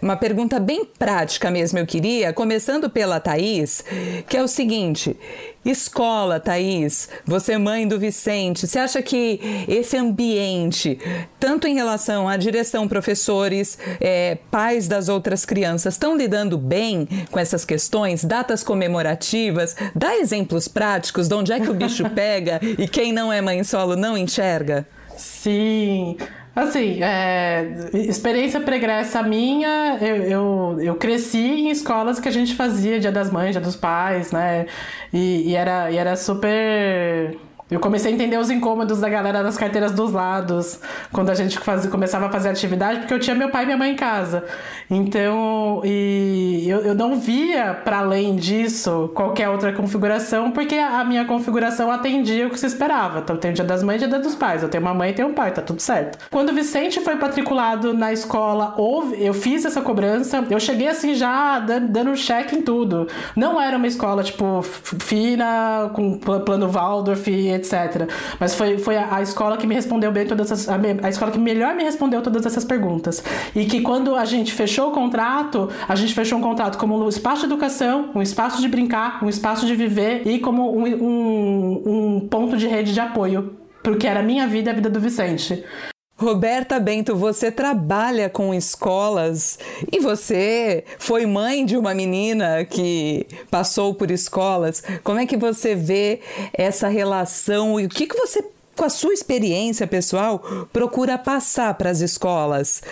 uma 0.00 0.16
pergunta 0.16 0.58
bem 0.58 0.84
prática 0.84 1.50
mesmo, 1.50 1.78
eu 1.78 1.86
queria, 1.86 2.32
começando 2.32 2.88
pela 2.88 3.20
Thaís, 3.20 3.84
que 4.28 4.36
é 4.36 4.42
o 4.42 4.48
seguinte: 4.48 5.16
escola, 5.64 6.40
Thaís, 6.40 7.08
você 7.24 7.52
é 7.52 7.58
mãe 7.58 7.86
do 7.86 7.98
Vicente, 7.98 8.66
você 8.66 8.78
acha 8.78 9.02
que 9.02 9.40
esse 9.68 9.96
ambiente, 9.96 10.98
tanto 11.38 11.66
em 11.66 11.74
relação 11.74 12.28
à 12.28 12.36
direção, 12.36 12.88
professores, 12.88 13.78
é, 14.00 14.38
pais 14.50 14.88
das 14.88 15.08
outras 15.08 15.44
crianças, 15.44 15.94
estão 15.94 16.16
lidando 16.16 16.56
bem 16.56 17.06
com 17.30 17.38
essas 17.38 17.64
questões, 17.64 18.24
datas 18.24 18.62
comemorativas? 18.62 19.76
Dá 19.94 20.16
exemplos 20.16 20.68
práticos 20.68 21.28
de 21.28 21.34
onde 21.34 21.52
é 21.52 21.60
que 21.60 21.70
o 21.70 21.74
bicho 21.74 22.08
pega 22.14 22.60
e 22.62 22.88
quem 22.88 23.12
não 23.12 23.32
é 23.32 23.40
mãe 23.40 23.62
solo 23.64 23.96
não 23.96 24.16
enxerga? 24.16 24.86
Sim. 25.16 26.16
Assim, 26.54 27.02
é, 27.02 27.90
experiência 27.92 28.60
pregressa 28.60 29.22
minha, 29.24 29.98
eu, 30.00 30.16
eu, 30.16 30.80
eu, 30.80 30.94
cresci 30.94 31.38
em 31.38 31.70
escolas 31.70 32.20
que 32.20 32.28
a 32.28 32.30
gente 32.30 32.54
fazia 32.54 33.00
Dia 33.00 33.10
das 33.10 33.28
Mães, 33.30 33.52
Dia 33.52 33.60
dos 33.60 33.74
Pais, 33.74 34.30
né? 34.30 34.66
E, 35.12 35.50
e 35.50 35.56
era, 35.56 35.90
e 35.90 35.96
era 35.96 36.14
super 36.14 37.36
eu 37.70 37.80
comecei 37.80 38.12
a 38.12 38.14
entender 38.14 38.36
os 38.36 38.50
incômodos 38.50 39.00
da 39.00 39.08
galera 39.08 39.42
das 39.42 39.56
carteiras 39.56 39.92
dos 39.92 40.12
lados, 40.12 40.80
quando 41.10 41.30
a 41.30 41.34
gente 41.34 41.58
fazia, 41.58 41.90
começava 41.90 42.26
a 42.26 42.30
fazer 42.30 42.50
atividade, 42.50 43.00
porque 43.00 43.14
eu 43.14 43.18
tinha 43.18 43.34
meu 43.34 43.48
pai 43.48 43.62
e 43.62 43.66
minha 43.66 43.78
mãe 43.78 43.92
em 43.92 43.96
casa. 43.96 44.44
Então, 44.90 45.80
e 45.82 46.66
eu, 46.68 46.80
eu 46.80 46.94
não 46.94 47.18
via, 47.18 47.72
para 47.72 48.00
além 48.00 48.36
disso, 48.36 49.10
qualquer 49.14 49.48
outra 49.48 49.72
configuração, 49.72 50.50
porque 50.50 50.74
a 50.76 51.02
minha 51.04 51.24
configuração 51.24 51.90
atendia 51.90 52.46
o 52.46 52.50
que 52.50 52.60
se 52.60 52.66
esperava. 52.66 53.20
Então, 53.20 53.36
tem 53.36 53.50
o 53.50 53.54
dia 53.54 53.64
das 53.64 53.82
mães 53.82 54.02
e 54.02 54.06
dia 54.06 54.18
dos 54.18 54.34
pais. 54.34 54.62
Eu 54.62 54.68
tenho 54.68 54.84
uma 54.84 54.92
mãe 54.92 55.10
e 55.10 55.14
tenho 55.14 55.28
um 55.28 55.34
pai, 55.34 55.50
tá 55.50 55.62
tudo 55.62 55.80
certo. 55.80 56.18
Quando 56.30 56.50
o 56.50 56.54
Vicente 56.54 57.00
foi 57.00 57.14
matriculado 57.14 57.94
na 57.94 58.12
escola, 58.12 58.74
houve, 58.76 59.24
eu 59.24 59.32
fiz 59.32 59.64
essa 59.64 59.80
cobrança, 59.80 60.44
eu 60.50 60.60
cheguei 60.60 60.88
assim 60.88 61.14
já 61.14 61.60
dando, 61.60 61.88
dando 61.88 62.14
cheque 62.14 62.56
em 62.56 62.60
tudo. 62.60 63.08
Não 63.34 63.58
era 63.58 63.78
uma 63.78 63.86
escola, 63.86 64.22
tipo, 64.22 64.60
fina, 64.62 65.90
com 65.94 66.18
plano 66.18 66.68
Waldorf 66.68 67.26
etc. 67.54 68.08
Mas 68.38 68.54
foi, 68.54 68.78
foi 68.78 68.96
a, 68.96 69.16
a, 69.16 69.22
escola 69.22 69.56
que 69.56 69.66
me 69.66 69.74
respondeu 69.74 70.10
bem 70.12 70.26
todas 70.26 70.50
essas. 70.50 70.68
A, 70.68 70.78
a, 71.02 71.08
escola 71.08 71.30
que 71.30 71.38
melhor 71.38 71.74
me 71.74 71.84
respondeu 71.84 72.22
todas 72.22 72.44
essas 72.46 72.64
perguntas. 72.64 73.22
E 73.54 73.64
que 73.64 73.80
quando 73.80 74.14
a 74.14 74.24
gente 74.24 74.52
fechou 74.52 74.90
o 74.90 74.92
contrato, 74.92 75.70
a 75.88 75.94
gente 75.94 76.14
fechou 76.14 76.38
um 76.38 76.42
contrato 76.42 76.78
como 76.78 76.96
um 76.96 77.08
espaço 77.08 77.40
de 77.40 77.46
educação, 77.46 78.10
um 78.14 78.22
espaço 78.22 78.60
de 78.60 78.68
brincar, 78.68 79.24
um 79.24 79.28
espaço 79.28 79.66
de 79.66 79.74
viver 79.74 80.26
e 80.26 80.38
como 80.38 80.76
um, 80.76 80.84
um, 80.84 81.82
um 82.16 82.20
ponto 82.28 82.56
de 82.56 82.66
rede 82.66 82.92
de 82.92 83.00
apoio. 83.00 83.56
Porque 83.82 84.06
era 84.06 84.20
a 84.20 84.22
minha 84.22 84.46
vida 84.46 84.70
e 84.70 84.72
a 84.72 84.74
vida 84.74 84.88
do 84.88 84.98
Vicente. 84.98 85.62
Roberta 86.16 86.78
Bento, 86.78 87.16
você 87.16 87.50
trabalha 87.50 88.30
com 88.30 88.54
escolas 88.54 89.58
e 89.90 89.98
você 89.98 90.84
foi 90.96 91.26
mãe 91.26 91.66
de 91.66 91.76
uma 91.76 91.92
menina 91.92 92.64
que 92.64 93.26
passou 93.50 93.94
por 93.94 94.10
escolas. 94.12 94.82
Como 95.02 95.18
é 95.18 95.26
que 95.26 95.36
você 95.36 95.74
vê 95.74 96.20
essa 96.52 96.86
relação 96.86 97.80
e 97.80 97.86
o 97.86 97.88
que, 97.88 98.06
que 98.06 98.16
você 98.16 98.44
com 98.76 98.84
a 98.84 98.88
sua 98.88 99.14
experiência 99.14 99.86
pessoal, 99.86 100.40
procura 100.72 101.16
passar 101.16 101.74
para 101.74 101.90
as 101.90 102.00
escolas 102.00 102.82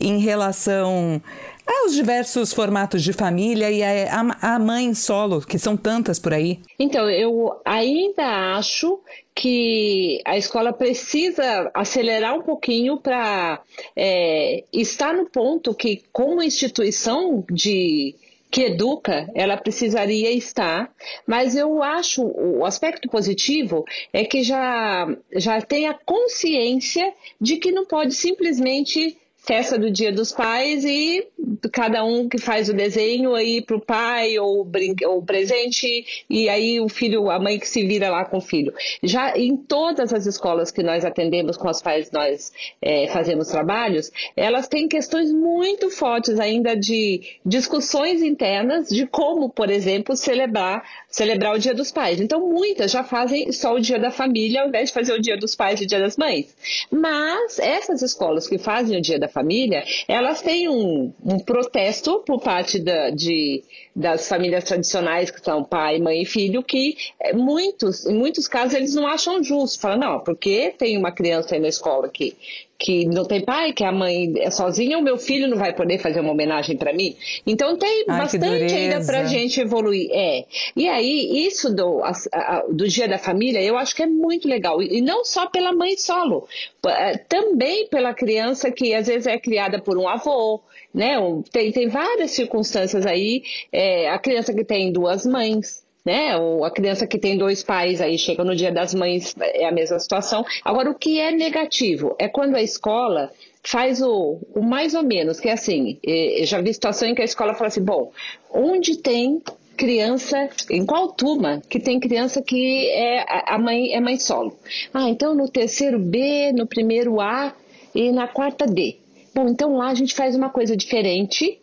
em 0.00 0.18
relação 0.18 1.20
aos 1.66 1.94
diversos 1.94 2.52
formatos 2.52 3.02
de 3.02 3.12
família 3.12 3.70
e 3.70 3.82
a, 3.82 4.20
a, 4.40 4.58
mãe 4.58 4.94
solo, 4.94 5.40
que 5.40 5.58
são 5.58 5.76
tantas 5.76 6.18
por 6.18 6.32
aí? 6.32 6.60
Então, 6.78 7.10
eu 7.10 7.60
ainda 7.64 8.56
acho 8.56 9.00
que 9.34 10.20
a 10.24 10.36
escola 10.36 10.72
precisa 10.72 11.70
acelerar 11.74 12.34
um 12.34 12.42
pouquinho 12.42 12.98
para 12.98 13.60
é, 13.96 14.64
estar 14.72 15.12
no 15.14 15.26
ponto 15.26 15.74
que, 15.74 16.02
como 16.12 16.42
instituição 16.42 17.44
de 17.50 18.14
que 18.54 18.62
educa, 18.62 19.28
ela 19.34 19.56
precisaria 19.56 20.30
estar, 20.30 20.88
mas 21.26 21.56
eu 21.56 21.82
acho 21.82 22.22
o 22.22 22.64
aspecto 22.64 23.08
positivo 23.08 23.84
é 24.12 24.24
que 24.24 24.44
já, 24.44 25.08
já 25.34 25.60
tem 25.60 25.88
a 25.88 25.94
consciência 25.94 27.12
de 27.40 27.56
que 27.56 27.72
não 27.72 27.84
pode 27.84 28.14
simplesmente 28.14 29.18
festa 29.44 29.78
do 29.78 29.90
Dia 29.90 30.10
dos 30.10 30.32
Pais 30.32 30.84
e 30.84 31.26
cada 31.70 32.04
um 32.04 32.28
que 32.28 32.38
faz 32.38 32.68
o 32.68 32.72
desenho 32.72 33.34
aí 33.34 33.60
para 33.62 33.76
o 33.76 33.80
pai 33.80 34.38
ou 34.38 34.66
o 35.06 35.22
presente 35.22 36.24
e 36.28 36.48
aí 36.48 36.80
o 36.80 36.88
filho, 36.88 37.30
a 37.30 37.38
mãe 37.38 37.58
que 37.58 37.68
se 37.68 37.86
vira 37.86 38.10
lá 38.10 38.24
com 38.24 38.38
o 38.38 38.40
filho. 38.40 38.72
Já 39.02 39.36
em 39.36 39.56
todas 39.56 40.12
as 40.12 40.26
escolas 40.26 40.70
que 40.70 40.82
nós 40.82 41.04
atendemos, 41.04 41.56
com 41.56 41.68
as 41.68 41.82
quais 41.82 42.10
nós 42.10 42.52
é, 42.80 43.06
fazemos 43.08 43.48
trabalhos, 43.48 44.10
elas 44.36 44.66
têm 44.66 44.88
questões 44.88 45.30
muito 45.32 45.90
fortes 45.90 46.40
ainda 46.40 46.74
de 46.74 47.20
discussões 47.44 48.22
internas 48.22 48.88
de 48.88 49.06
como, 49.06 49.50
por 49.50 49.70
exemplo, 49.70 50.16
celebrar 50.16 50.82
celebrar 51.08 51.54
o 51.54 51.58
Dia 51.58 51.74
dos 51.74 51.92
Pais. 51.92 52.20
Então 52.20 52.40
muitas 52.40 52.90
já 52.90 53.04
fazem 53.04 53.52
só 53.52 53.74
o 53.74 53.80
Dia 53.80 53.98
da 53.98 54.10
Família 54.10 54.62
ao 54.62 54.68
invés 54.68 54.88
de 54.88 54.94
fazer 54.94 55.12
o 55.12 55.20
Dia 55.20 55.36
dos 55.36 55.54
Pais 55.54 55.80
e 55.80 55.84
o 55.84 55.86
Dia 55.86 56.00
das 56.00 56.16
Mães. 56.16 56.54
Mas 56.90 57.58
essas 57.58 58.02
escolas 58.02 58.48
que 58.48 58.58
fazem 58.58 58.98
o 58.98 59.00
Dia 59.00 59.18
da 59.18 59.28
família, 59.34 59.84
elas 60.08 60.40
têm 60.40 60.68
um, 60.68 61.12
um 61.22 61.38
protesto 61.40 62.22
por 62.24 62.40
parte 62.40 62.78
da, 62.78 63.10
de, 63.10 63.62
das 63.94 64.28
famílias 64.28 64.64
tradicionais, 64.64 65.30
que 65.30 65.40
são 65.40 65.62
pai, 65.62 65.98
mãe 65.98 66.22
e 66.22 66.26
filho, 66.26 66.62
que 66.62 66.96
é, 67.20 67.32
muitos, 67.32 68.06
em 68.06 68.14
muitos 68.14 68.48
casos 68.48 68.74
eles 68.74 68.94
não 68.94 69.06
acham 69.06 69.42
justo. 69.42 69.80
Falam, 69.80 69.98
não, 69.98 70.20
porque 70.20 70.74
tem 70.76 70.98
uma 70.98 71.12
criança 71.12 71.54
aí 71.54 71.60
na 71.60 71.68
escola 71.68 72.08
que 72.08 72.36
que 72.78 73.06
não 73.06 73.24
tem 73.24 73.42
pai, 73.42 73.72
que 73.72 73.84
a 73.84 73.92
mãe 73.92 74.32
é 74.38 74.50
sozinha, 74.50 74.98
o 74.98 75.02
meu 75.02 75.16
filho 75.16 75.48
não 75.48 75.56
vai 75.56 75.72
poder 75.72 75.98
fazer 75.98 76.20
uma 76.20 76.32
homenagem 76.32 76.76
para 76.76 76.92
mim. 76.92 77.16
Então 77.46 77.76
tem 77.78 78.04
Ai, 78.08 78.18
bastante 78.18 78.74
ainda 78.74 79.04
para 79.04 79.20
a 79.20 79.24
gente 79.24 79.60
evoluir. 79.60 80.10
É. 80.12 80.44
E 80.76 80.88
aí, 80.88 81.46
isso 81.46 81.74
do, 81.74 82.02
a, 82.02 82.12
a, 82.32 82.64
do 82.68 82.86
Dia 82.88 83.08
da 83.08 83.16
Família, 83.16 83.62
eu 83.62 83.78
acho 83.78 83.94
que 83.94 84.02
é 84.02 84.06
muito 84.06 84.48
legal. 84.48 84.82
E 84.82 85.00
não 85.00 85.24
só 85.24 85.46
pela 85.46 85.72
mãe 85.72 85.96
solo, 85.96 86.46
é, 86.86 87.16
também 87.16 87.86
pela 87.88 88.12
criança 88.12 88.70
que 88.70 88.92
às 88.94 89.06
vezes 89.06 89.26
é 89.26 89.38
criada 89.38 89.80
por 89.80 89.96
um 89.96 90.08
avô, 90.08 90.60
né? 90.92 91.16
Tem, 91.50 91.72
tem 91.72 91.88
várias 91.88 92.32
circunstâncias 92.32 93.06
aí. 93.06 93.42
É, 93.72 93.83
a 94.08 94.18
criança 94.18 94.52
que 94.52 94.64
tem 94.64 94.92
duas 94.92 95.26
mães 95.26 95.84
né? 96.04 96.36
Ou 96.36 96.64
a 96.64 96.70
criança 96.70 97.06
que 97.06 97.18
tem 97.18 97.38
dois 97.38 97.62
pais 97.62 98.00
aí 98.00 98.18
chega 98.18 98.44
no 98.44 98.54
dia 98.54 98.70
das 98.70 98.94
mães, 98.94 99.34
é 99.40 99.66
a 99.66 99.72
mesma 99.72 99.98
situação. 99.98 100.44
Agora, 100.64 100.90
o 100.90 100.94
que 100.94 101.18
é 101.18 101.32
negativo 101.32 102.14
é 102.18 102.28
quando 102.28 102.56
a 102.56 102.62
escola 102.62 103.32
faz 103.62 104.02
o, 104.02 104.38
o 104.54 104.60
mais 104.60 104.94
ou 104.94 105.02
menos, 105.02 105.40
que 105.40 105.48
é 105.48 105.52
assim, 105.52 105.98
eu 106.02 106.44
já 106.44 106.60
vi 106.60 106.74
situação 106.74 107.08
em 107.08 107.14
que 107.14 107.22
a 107.22 107.24
escola 107.24 107.54
fala 107.54 107.68
assim, 107.68 107.82
bom, 107.82 108.12
onde 108.52 108.98
tem 108.98 109.42
criança, 109.76 110.48
em 110.70 110.84
qual 110.84 111.08
turma 111.08 111.62
que 111.68 111.80
tem 111.80 111.98
criança 111.98 112.42
que 112.42 112.88
é 112.90 113.24
a 113.46 113.58
mãe 113.58 113.92
é 113.92 114.00
mãe 114.00 114.18
solo? 114.18 114.56
Ah, 114.92 115.08
então 115.08 115.34
no 115.34 115.48
terceiro 115.48 115.98
B, 115.98 116.52
no 116.52 116.66
primeiro 116.66 117.20
A 117.20 117.54
e 117.94 118.12
na 118.12 118.28
quarta 118.28 118.66
D. 118.66 118.98
Bom, 119.34 119.48
então 119.48 119.76
lá 119.76 119.88
a 119.88 119.94
gente 119.94 120.14
faz 120.14 120.36
uma 120.36 120.50
coisa 120.50 120.76
diferente 120.76 121.58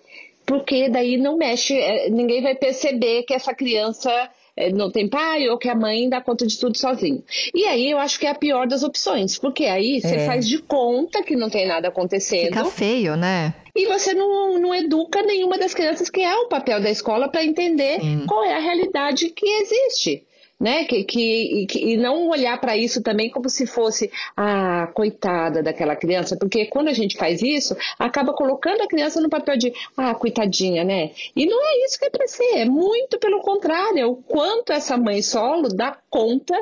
porque 0.52 0.90
daí 0.90 1.16
não 1.16 1.38
mexe, 1.38 1.74
é, 1.80 2.10
ninguém 2.10 2.42
vai 2.42 2.54
perceber 2.54 3.24
que 3.24 3.34
essa 3.34 3.54
criança 3.54 4.12
é, 4.58 4.70
não 4.70 4.92
tem 4.92 5.08
pai 5.08 5.48
ou 5.48 5.58
que 5.58 5.70
a 5.70 5.76
mãe 5.76 6.10
dá 6.10 6.20
conta 6.20 6.46
de 6.46 6.60
tudo 6.60 6.78
sozinho. 6.78 7.24
E 7.56 7.64
aí 7.64 7.90
eu 7.90 7.98
acho 7.98 8.20
que 8.20 8.28
é 8.28 8.32
a 8.32 8.36
pior 8.36 8.68
das 8.68 8.84
opções, 8.84 9.38
porque 9.38 9.64
aí 9.64 10.02
você 10.02 10.16
é. 10.16 10.26
faz 10.26 10.46
de 10.46 10.58
conta 10.58 11.24
que 11.24 11.38
não 11.38 11.50
tem 11.50 11.66
nada 11.66 11.88
acontecendo. 11.88 12.48
Fica 12.48 12.66
feio, 12.66 13.16
né? 13.16 13.54
E 13.74 13.86
você 13.86 14.14
não, 14.14 14.60
não 14.60 14.76
educa 14.76 15.22
nenhuma 15.22 15.58
das 15.58 15.74
crianças, 15.74 16.10
que 16.10 16.20
é 16.20 16.36
o 16.36 16.50
papel 16.50 16.82
da 16.82 16.92
escola, 16.92 17.30
para 17.30 17.46
entender 17.46 18.02
Sim. 18.02 18.26
qual 18.28 18.44
é 18.44 18.54
a 18.54 18.60
realidade 18.60 19.30
que 19.30 19.46
existe 19.46 20.26
né? 20.62 20.86
Que, 20.86 21.04
que, 21.04 21.66
que 21.66 21.80
e 21.94 21.98
não 21.98 22.30
olhar 22.30 22.62
para 22.62 22.78
isso 22.78 23.02
também 23.02 23.32
como 23.32 23.50
se 23.50 23.66
fosse 23.66 24.12
a 24.38 24.84
ah, 24.84 24.88
coitada 24.88 25.64
daquela 25.64 25.96
criança, 25.96 26.38
porque 26.38 26.68
quando 26.68 26.90
a 26.90 26.94
gente 26.94 27.18
faz 27.18 27.42
isso, 27.42 27.76
acaba 27.98 28.32
colocando 28.32 28.82
a 28.82 28.88
criança 28.88 29.20
no 29.20 29.30
papel 29.30 29.58
de 29.58 29.74
ah, 29.98 30.14
coitadinha, 30.14 30.84
né? 30.84 31.10
E 31.36 31.48
não 31.48 31.58
é 31.66 31.86
isso 31.86 31.98
que 31.98 32.06
é 32.06 32.10
para 32.12 32.28
ser, 32.28 32.60
é 32.60 32.66
muito 32.66 33.18
pelo 33.18 33.42
contrário, 33.42 34.00
é 34.00 34.06
o 34.06 34.16
quanto 34.16 34.72
essa 34.72 34.96
mãe 34.96 35.24
solo 35.24 35.68
dá 35.68 35.98
conta 36.10 36.56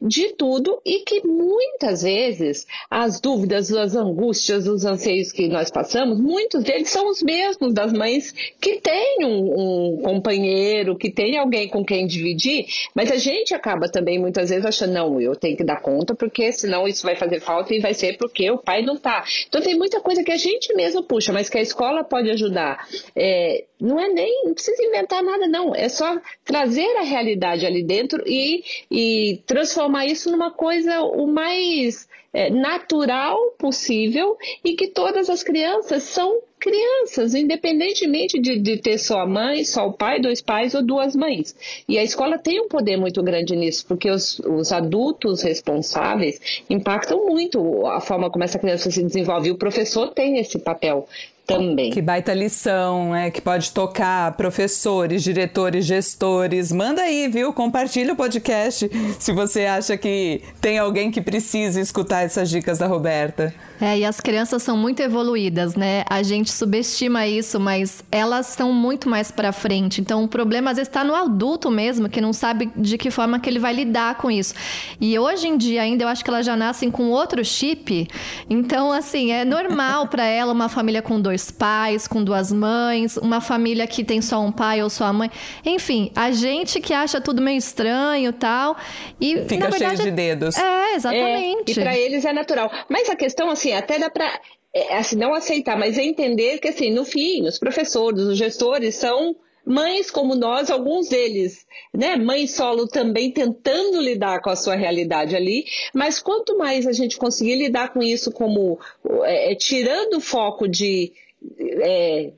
de 0.00 0.28
tudo 0.34 0.80
e 0.84 1.00
que 1.00 1.26
muitas 1.26 2.02
vezes 2.02 2.66
as 2.90 3.20
dúvidas, 3.20 3.70
as 3.72 3.94
angústias, 3.94 4.66
os 4.66 4.84
anseios 4.84 5.30
que 5.30 5.46
nós 5.46 5.70
passamos, 5.70 6.18
muitos 6.18 6.64
deles 6.64 6.88
são 6.88 7.08
os 7.08 7.22
mesmos 7.22 7.74
das 7.74 7.92
mães 7.92 8.32
que 8.60 8.80
têm 8.80 9.24
um, 9.24 9.98
um 9.98 10.02
companheiro, 10.02 10.96
que 10.96 11.10
tem 11.10 11.36
alguém 11.36 11.68
com 11.68 11.84
quem 11.84 12.06
dividir, 12.06 12.66
mas 12.94 13.10
a 13.10 13.16
gente 13.16 13.54
acaba 13.54 13.88
também 13.88 14.18
muitas 14.18 14.48
vezes 14.48 14.64
achando, 14.64 14.94
não, 14.94 15.20
eu 15.20 15.36
tenho 15.36 15.56
que 15.56 15.64
dar 15.64 15.82
conta 15.82 16.14
porque 16.14 16.50
senão 16.52 16.88
isso 16.88 17.02
vai 17.02 17.16
fazer 17.16 17.40
falta 17.40 17.74
e 17.74 17.80
vai 17.80 17.92
ser 17.92 18.16
porque 18.16 18.50
o 18.50 18.58
pai 18.58 18.82
não 18.82 18.96
tá. 18.96 19.24
Então 19.48 19.60
tem 19.60 19.76
muita 19.76 20.00
coisa 20.00 20.24
que 20.24 20.32
a 20.32 20.36
gente 20.36 20.74
mesmo 20.74 21.02
puxa, 21.02 21.32
mas 21.32 21.50
que 21.50 21.58
a 21.58 21.62
escola 21.62 22.02
pode 22.02 22.30
ajudar. 22.30 22.88
É, 23.14 23.64
não 23.80 23.98
é 23.98 24.08
nem, 24.08 24.44
não 24.44 24.54
precisa 24.54 24.82
inventar 24.82 25.22
nada, 25.22 25.46
não. 25.46 25.74
É 25.74 25.88
só 25.88 26.18
trazer 26.44 26.96
a 26.96 27.02
realidade 27.02 27.66
ali 27.66 27.82
dentro 27.82 28.22
e, 28.26 28.62
e 28.90 29.42
transformar 29.46 29.89
isso 30.06 30.30
numa 30.30 30.50
coisa 30.50 31.00
o 31.02 31.26
mais 31.26 32.08
é, 32.32 32.50
natural 32.50 33.36
possível 33.58 34.36
e 34.64 34.74
que 34.74 34.88
todas 34.88 35.28
as 35.28 35.42
crianças 35.42 36.04
são 36.04 36.40
crianças, 36.60 37.34
independentemente 37.34 38.38
de, 38.38 38.58
de, 38.58 38.76
ter 38.76 38.98
só 38.98 39.20
a 39.20 39.26
mãe, 39.26 39.64
só 39.64 39.88
o 39.88 39.92
pai, 39.94 40.20
dois 40.20 40.42
pais 40.42 40.74
ou 40.74 40.82
duas 40.82 41.16
mães. 41.16 41.56
E 41.88 41.98
a 41.98 42.04
escola 42.04 42.38
tem 42.38 42.60
um 42.60 42.68
poder 42.68 42.98
muito 42.98 43.22
grande 43.22 43.56
nisso, 43.56 43.86
porque 43.88 44.10
os, 44.10 44.38
os 44.40 44.70
adultos 44.70 45.42
responsáveis 45.42 46.62
impactam 46.68 47.26
muito 47.26 47.86
a 47.86 48.00
forma 48.00 48.30
como 48.30 48.44
essa 48.44 48.58
criança 48.58 48.90
se 48.90 49.02
desenvolve. 49.02 49.48
E 49.48 49.52
o 49.52 49.58
professor 49.58 50.10
tem 50.10 50.38
esse 50.38 50.58
papel 50.58 51.08
também. 51.46 51.90
Que 51.90 52.00
baita 52.00 52.32
lição, 52.32 53.14
é 53.14 53.30
que 53.30 53.40
pode 53.40 53.72
tocar 53.72 54.32
professores, 54.36 55.22
diretores, 55.22 55.84
gestores. 55.84 56.70
Manda 56.70 57.02
aí, 57.02 57.28
viu? 57.28 57.52
Compartilha 57.52 58.12
o 58.12 58.16
podcast 58.16 58.90
se 59.18 59.32
você 59.32 59.66
acha 59.66 59.96
que 59.96 60.42
tem 60.60 60.78
alguém 60.78 61.10
que 61.10 61.20
precisa 61.20 61.80
escutar 61.80 62.22
essas 62.22 62.48
dicas 62.48 62.78
da 62.78 62.86
Roberta. 62.86 63.52
É, 63.80 63.98
e 63.98 64.04
as 64.04 64.20
crianças 64.20 64.62
são 64.62 64.76
muito 64.76 65.00
evoluídas, 65.00 65.74
né? 65.74 66.04
A 66.08 66.22
gente 66.22 66.52
subestima 66.52 67.26
isso, 67.26 67.58
mas 67.58 68.04
elas 68.12 68.46
são 68.46 68.72
muito 68.72 69.08
mais 69.08 69.30
para 69.30 69.52
frente. 69.52 70.02
Então, 70.02 70.22
o 70.22 70.28
problema 70.28 70.70
às 70.70 70.76
vezes 70.76 70.88
está 70.88 71.02
no 71.02 71.14
adulto 71.14 71.70
mesmo, 71.70 72.08
que 72.08 72.20
não 72.20 72.32
sabe 72.32 72.70
de 72.76 72.98
que 72.98 73.10
forma 73.10 73.40
que 73.40 73.48
ele 73.48 73.58
vai 73.58 73.72
lidar 73.72 74.16
com 74.16 74.30
isso. 74.30 74.54
E 75.00 75.18
hoje 75.18 75.48
em 75.48 75.56
dia 75.56 75.80
ainda 75.80 76.04
eu 76.04 76.08
acho 76.08 76.22
que 76.22 76.30
elas 76.30 76.44
já 76.44 76.54
nascem 76.54 76.90
com 76.90 77.08
outro 77.08 77.42
chip. 77.42 78.06
Então, 78.50 78.92
assim, 78.92 79.32
é 79.32 79.46
normal 79.46 80.08
para 80.08 80.24
ela 80.26 80.52
uma 80.52 80.68
família 80.68 81.00
com 81.00 81.18
dois 81.18 81.39
pais, 81.48 82.08
com 82.08 82.24
duas 82.24 82.50
mães, 82.50 83.16
uma 83.16 83.40
família 83.40 83.86
que 83.86 84.02
tem 84.02 84.20
só 84.20 84.40
um 84.40 84.50
pai 84.50 84.82
ou 84.82 84.90
só 84.90 85.04
a 85.04 85.12
mãe. 85.12 85.30
Enfim, 85.64 86.10
a 86.16 86.32
gente 86.32 86.80
que 86.80 86.92
acha 86.92 87.20
tudo 87.20 87.40
meio 87.40 87.58
estranho, 87.58 88.32
tal, 88.32 88.76
e 89.20 89.36
fica 89.44 89.70
verdade, 89.70 89.96
cheio 89.96 89.96
de 89.96 90.10
dedos. 90.10 90.58
É, 90.58 90.94
exatamente. 90.96 91.70
É, 91.70 91.82
e 91.82 91.84
para 91.84 91.96
eles 91.96 92.24
é 92.24 92.32
natural. 92.32 92.68
Mas 92.88 93.08
a 93.08 93.14
questão 93.14 93.48
assim, 93.48 93.72
até 93.72 93.96
dá 93.96 94.10
para 94.10 94.40
é, 94.74 94.96
assim, 94.96 95.16
não 95.16 95.34
aceitar, 95.34 95.78
mas 95.78 95.98
entender 95.98 96.58
que, 96.58 96.68
assim, 96.68 96.90
no 96.90 97.04
fim, 97.04 97.46
os 97.46 97.58
professores, 97.58 98.20
os 98.20 98.38
gestores 98.38 98.96
são 98.96 99.36
mães 99.64 100.10
como 100.10 100.34
nós, 100.34 100.70
alguns 100.70 101.08
deles, 101.08 101.66
né, 101.92 102.16
mãe 102.16 102.46
solo 102.46 102.88
também 102.88 103.30
tentando 103.30 104.00
lidar 104.00 104.40
com 104.40 104.50
a 104.50 104.56
sua 104.56 104.74
realidade 104.74 105.36
ali, 105.36 105.64
mas 105.94 106.20
quanto 106.20 106.56
mais 106.56 106.86
a 106.86 106.92
gente 106.92 107.18
conseguir 107.18 107.56
lidar 107.56 107.92
com 107.92 108.02
isso 108.02 108.32
como 108.32 108.78
é, 109.24 109.52
é 109.52 109.54
tirando 109.54 110.14
o 110.14 110.20
foco 110.20 110.66
de 110.66 111.12
é, 111.58 112.32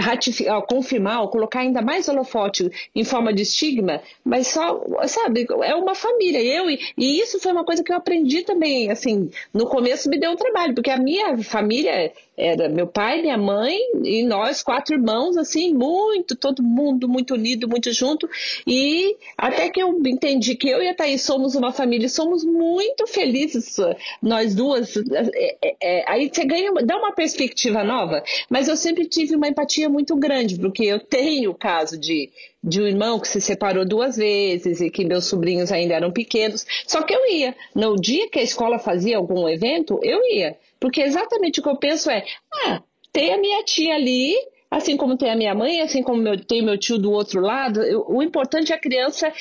ratificar, 0.00 0.60
confirmar 0.62 1.22
ou 1.22 1.28
colocar 1.28 1.60
ainda 1.60 1.80
mais 1.80 2.08
holofote 2.08 2.70
em 2.94 3.04
forma 3.04 3.32
de 3.32 3.42
estigma, 3.42 4.02
mas 4.24 4.48
só, 4.48 4.84
sabe, 5.06 5.46
é 5.62 5.74
uma 5.74 5.94
família. 5.94 6.42
Eu, 6.42 6.68
e, 6.68 6.78
e 6.98 7.20
isso 7.20 7.38
foi 7.38 7.52
uma 7.52 7.64
coisa 7.64 7.82
que 7.82 7.92
eu 7.92 7.96
aprendi 7.96 8.42
também, 8.42 8.90
assim, 8.90 9.30
no 9.52 9.66
começo 9.66 10.10
me 10.10 10.18
deu 10.18 10.32
um 10.32 10.36
trabalho, 10.36 10.74
porque 10.74 10.90
a 10.90 10.98
minha 10.98 11.38
família 11.38 12.12
era 12.36 12.68
meu 12.68 12.86
pai, 12.86 13.22
minha 13.22 13.38
mãe 13.38 13.78
e 14.02 14.24
nós, 14.24 14.62
quatro 14.62 14.96
irmãos, 14.96 15.36
assim, 15.36 15.72
muito, 15.72 16.34
todo 16.34 16.62
mundo 16.62 17.08
muito 17.08 17.34
unido, 17.34 17.68
muito 17.68 17.92
junto, 17.92 18.28
e 18.66 19.16
até 19.38 19.68
que 19.68 19.80
eu 19.80 19.96
entendi 20.04 20.56
que 20.56 20.68
eu 20.68 20.82
e 20.82 20.88
a 20.88 20.94
Thaís 20.94 21.22
somos 21.22 21.54
uma 21.54 21.72
família, 21.72 22.08
somos 22.08 22.44
muito 22.44 23.06
felizes, 23.06 23.76
nós 24.20 24.54
duas, 24.54 24.96
é, 24.96 25.56
é, 25.62 25.76
é 25.80 26.04
aí 26.08 26.28
você 26.32 26.44
ganha, 26.44 26.72
dá 26.84 26.96
uma 26.96 27.12
perspectiva 27.12 27.84
nova, 27.84 28.22
mas 28.50 28.66
eu 28.66 28.76
sempre 28.76 29.06
tive 29.06 29.36
uma 29.36 29.46
empatia 29.46 29.83
muito 29.88 30.16
grande, 30.16 30.58
porque 30.58 30.84
eu 30.84 31.00
tenho 31.00 31.50
o 31.50 31.54
caso 31.54 31.98
de, 31.98 32.30
de 32.62 32.80
um 32.80 32.86
irmão 32.86 33.18
que 33.18 33.28
se 33.28 33.40
separou 33.40 33.86
duas 33.86 34.16
vezes 34.16 34.80
e 34.80 34.90
que 34.90 35.04
meus 35.04 35.26
sobrinhos 35.26 35.70
ainda 35.72 35.94
eram 35.94 36.10
pequenos. 36.10 36.66
Só 36.86 37.02
que 37.02 37.14
eu 37.14 37.30
ia. 37.30 37.54
No 37.74 37.96
dia 37.96 38.28
que 38.28 38.38
a 38.38 38.42
escola 38.42 38.78
fazia 38.78 39.16
algum 39.16 39.48
evento, 39.48 39.98
eu 40.02 40.20
ia. 40.24 40.56
Porque 40.80 41.00
exatamente 41.00 41.60
o 41.60 41.62
que 41.62 41.68
eu 41.68 41.76
penso 41.76 42.10
é: 42.10 42.24
ah, 42.66 42.82
tem 43.12 43.32
a 43.32 43.38
minha 43.38 43.62
tia 43.62 43.94
ali, 43.94 44.34
assim 44.70 44.96
como 44.96 45.16
tem 45.16 45.30
a 45.30 45.36
minha 45.36 45.54
mãe, 45.54 45.80
assim 45.80 46.02
como 46.02 46.20
meu, 46.20 46.44
tem 46.44 46.62
meu 46.62 46.76
tio 46.76 46.98
do 46.98 47.12
outro 47.12 47.40
lado, 47.40 47.82
eu, 47.82 48.04
o 48.08 48.22
importante 48.22 48.72
é 48.72 48.76
a 48.76 48.80
criança 48.80 49.32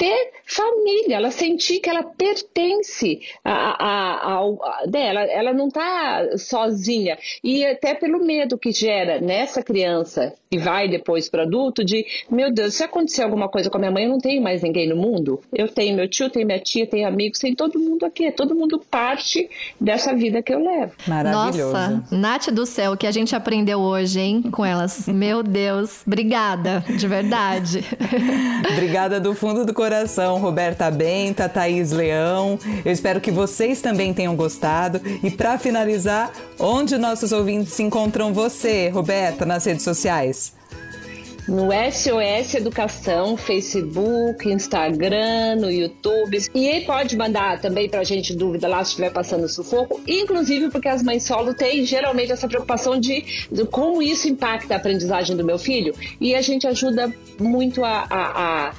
ter 0.00 0.32
família, 0.46 1.16
ela 1.16 1.30
sentir 1.30 1.78
que 1.78 1.90
ela 1.90 2.02
pertence 2.02 3.20
a, 3.44 3.52
a, 3.52 4.38
a, 4.38 4.82
a 4.82 4.86
dela, 4.86 5.20
ela 5.24 5.52
não 5.52 5.68
está 5.68 6.38
sozinha. 6.38 7.18
E 7.44 7.66
até 7.66 7.94
pelo 7.94 8.24
medo 8.24 8.56
que 8.56 8.72
gera 8.72 9.20
nessa 9.20 9.62
criança 9.62 10.34
e 10.52 10.58
vai 10.58 10.88
depois 10.88 11.28
para 11.28 11.44
adulto, 11.44 11.84
de 11.84 12.04
meu 12.28 12.52
Deus, 12.52 12.74
se 12.74 12.82
acontecer 12.82 13.22
alguma 13.22 13.48
coisa 13.48 13.70
com 13.70 13.76
a 13.76 13.80
minha 13.80 13.92
mãe, 13.92 14.02
eu 14.02 14.10
não 14.10 14.18
tenho 14.18 14.42
mais 14.42 14.62
ninguém 14.62 14.88
no 14.88 14.96
mundo. 14.96 15.40
Eu 15.52 15.68
tenho 15.68 15.94
meu 15.94 16.08
tio, 16.08 16.28
tenho 16.28 16.44
minha 16.44 16.58
tia, 16.58 16.84
tenho 16.84 17.06
amigos, 17.06 17.38
tem 17.38 17.54
todo 17.54 17.78
mundo 17.78 18.04
aqui, 18.04 18.26
é 18.26 18.32
todo 18.32 18.52
mundo 18.52 18.82
parte 18.90 19.48
dessa 19.80 20.12
vida 20.12 20.42
que 20.42 20.52
eu 20.52 20.58
levo. 20.58 20.92
Maravilhoso. 21.06 21.72
Nossa, 21.72 22.02
Nath 22.10 22.50
do 22.50 22.66
céu, 22.66 22.92
o 22.92 22.96
que 22.96 23.06
a 23.06 23.12
gente 23.12 23.36
aprendeu 23.36 23.78
hoje, 23.78 24.18
hein, 24.18 24.42
com 24.50 24.64
elas. 24.64 25.06
Meu 25.20 25.44
Deus, 25.44 26.02
obrigada, 26.04 26.84
de 26.98 27.06
verdade. 27.06 27.84
obrigada 28.72 29.20
do 29.20 29.36
fundo 29.36 29.64
do 29.64 29.72
coração 29.72 30.38
Roberta 30.38 30.90
Benta, 30.90 31.48
Thaís 31.48 31.92
Leão. 31.92 32.58
Eu 32.84 32.90
espero 32.90 33.20
que 33.20 33.30
vocês 33.30 33.80
também 33.80 34.12
tenham 34.12 34.34
gostado. 34.34 35.00
E 35.22 35.30
para 35.30 35.56
finalizar, 35.58 36.32
onde 36.58 36.98
nossos 36.98 37.30
ouvintes 37.30 37.78
encontram 37.78 38.32
você, 38.32 38.88
Roberta, 38.88 39.46
nas 39.46 39.64
redes 39.64 39.84
sociais? 39.84 40.39
No 41.48 41.68
SOS 41.72 42.54
Educação, 42.54 43.36
Facebook, 43.36 44.48
Instagram, 44.48 45.56
no 45.56 45.70
YouTube. 45.70 46.38
E 46.54 46.68
aí 46.68 46.84
pode 46.84 47.16
mandar 47.16 47.60
também 47.60 47.88
pra 47.88 48.04
gente 48.04 48.34
dúvida 48.34 48.68
lá 48.68 48.82
se 48.84 48.90
estiver 48.90 49.10
passando 49.10 49.48
sufoco, 49.48 50.00
inclusive 50.06 50.70
porque 50.70 50.88
as 50.88 51.02
mães 51.02 51.22
solo 51.22 51.54
têm 51.54 51.84
geralmente 51.84 52.32
essa 52.32 52.48
preocupação 52.48 52.98
de, 52.98 53.46
de 53.50 53.64
como 53.66 54.02
isso 54.02 54.28
impacta 54.28 54.74
a 54.74 54.76
aprendizagem 54.76 55.36
do 55.36 55.44
meu 55.44 55.58
filho. 55.58 55.94
E 56.20 56.34
a 56.34 56.40
gente 56.40 56.66
ajuda 56.66 57.12
muito 57.38 57.84
a, 57.84 58.06
a, 58.10 58.68
a 58.68 58.74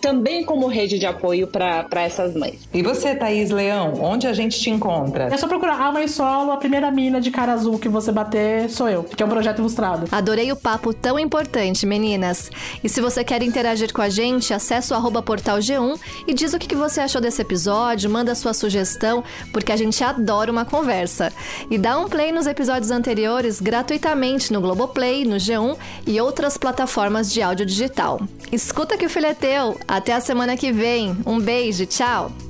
também 0.00 0.44
como 0.44 0.66
rede 0.66 0.98
de 0.98 1.06
apoio 1.06 1.46
para 1.46 2.02
essas 2.02 2.34
mães. 2.34 2.68
E 2.72 2.82
você, 2.82 3.14
Thaís 3.14 3.50
Leão, 3.50 3.94
onde 4.00 4.26
a 4.26 4.32
gente 4.32 4.58
te 4.58 4.70
encontra? 4.70 5.24
É 5.32 5.36
só 5.36 5.46
procurar 5.46 5.80
a 5.80 5.92
mãe 5.92 6.08
solo, 6.08 6.52
a 6.52 6.56
primeira 6.56 6.90
mina 6.90 7.20
de 7.20 7.30
cara 7.30 7.52
azul 7.52 7.78
que 7.78 7.88
você 7.88 8.12
bater 8.12 8.68
sou 8.70 8.88
eu, 8.88 9.04
que 9.04 9.22
é 9.22 9.26
um 9.26 9.28
projeto 9.28 9.58
ilustrado. 9.58 10.06
Adorei 10.10 10.50
o 10.52 10.56
papo 10.56 10.92
tão 10.92 11.18
importante, 11.18 11.86
meninas. 11.86 12.50
E 12.82 12.88
se 12.88 13.00
você 13.00 13.24
quer 13.24 13.42
interagir 13.42 13.92
com 13.92 14.02
a 14.02 14.08
gente, 14.08 14.52
acessa 14.52 14.94
o 14.94 14.96
arroba 14.96 15.22
portal 15.22 15.58
G1 15.58 15.98
e 16.26 16.34
diz 16.34 16.52
o 16.52 16.58
que 16.58 16.74
você 16.74 17.00
achou 17.00 17.20
desse 17.20 17.42
episódio, 17.42 18.10
manda 18.10 18.34
sua 18.34 18.54
sugestão, 18.54 19.24
porque 19.52 19.72
a 19.72 19.76
gente 19.76 20.02
adora 20.02 20.50
uma 20.50 20.64
conversa. 20.64 21.32
E 21.70 21.78
dá 21.78 21.98
um 21.98 22.08
play 22.08 22.32
nos 22.32 22.46
episódios 22.46 22.90
anteriores 22.90 23.60
gratuitamente 23.60 24.52
no 24.52 24.60
Globoplay, 24.60 25.24
no 25.24 25.36
G1 25.36 25.76
e 26.06 26.20
outras 26.20 26.56
plataformas 26.56 27.32
de 27.32 27.42
áudio 27.42 27.66
digital. 27.66 28.20
Escuta 28.52 28.96
que 28.96 29.06
o 29.06 29.10
filho 29.10 29.26
teu. 29.58 29.76
Até 29.86 30.12
a 30.12 30.20
semana 30.20 30.56
que 30.56 30.72
vem. 30.72 31.16
Um 31.26 31.40
beijo, 31.40 31.84
tchau! 31.84 32.47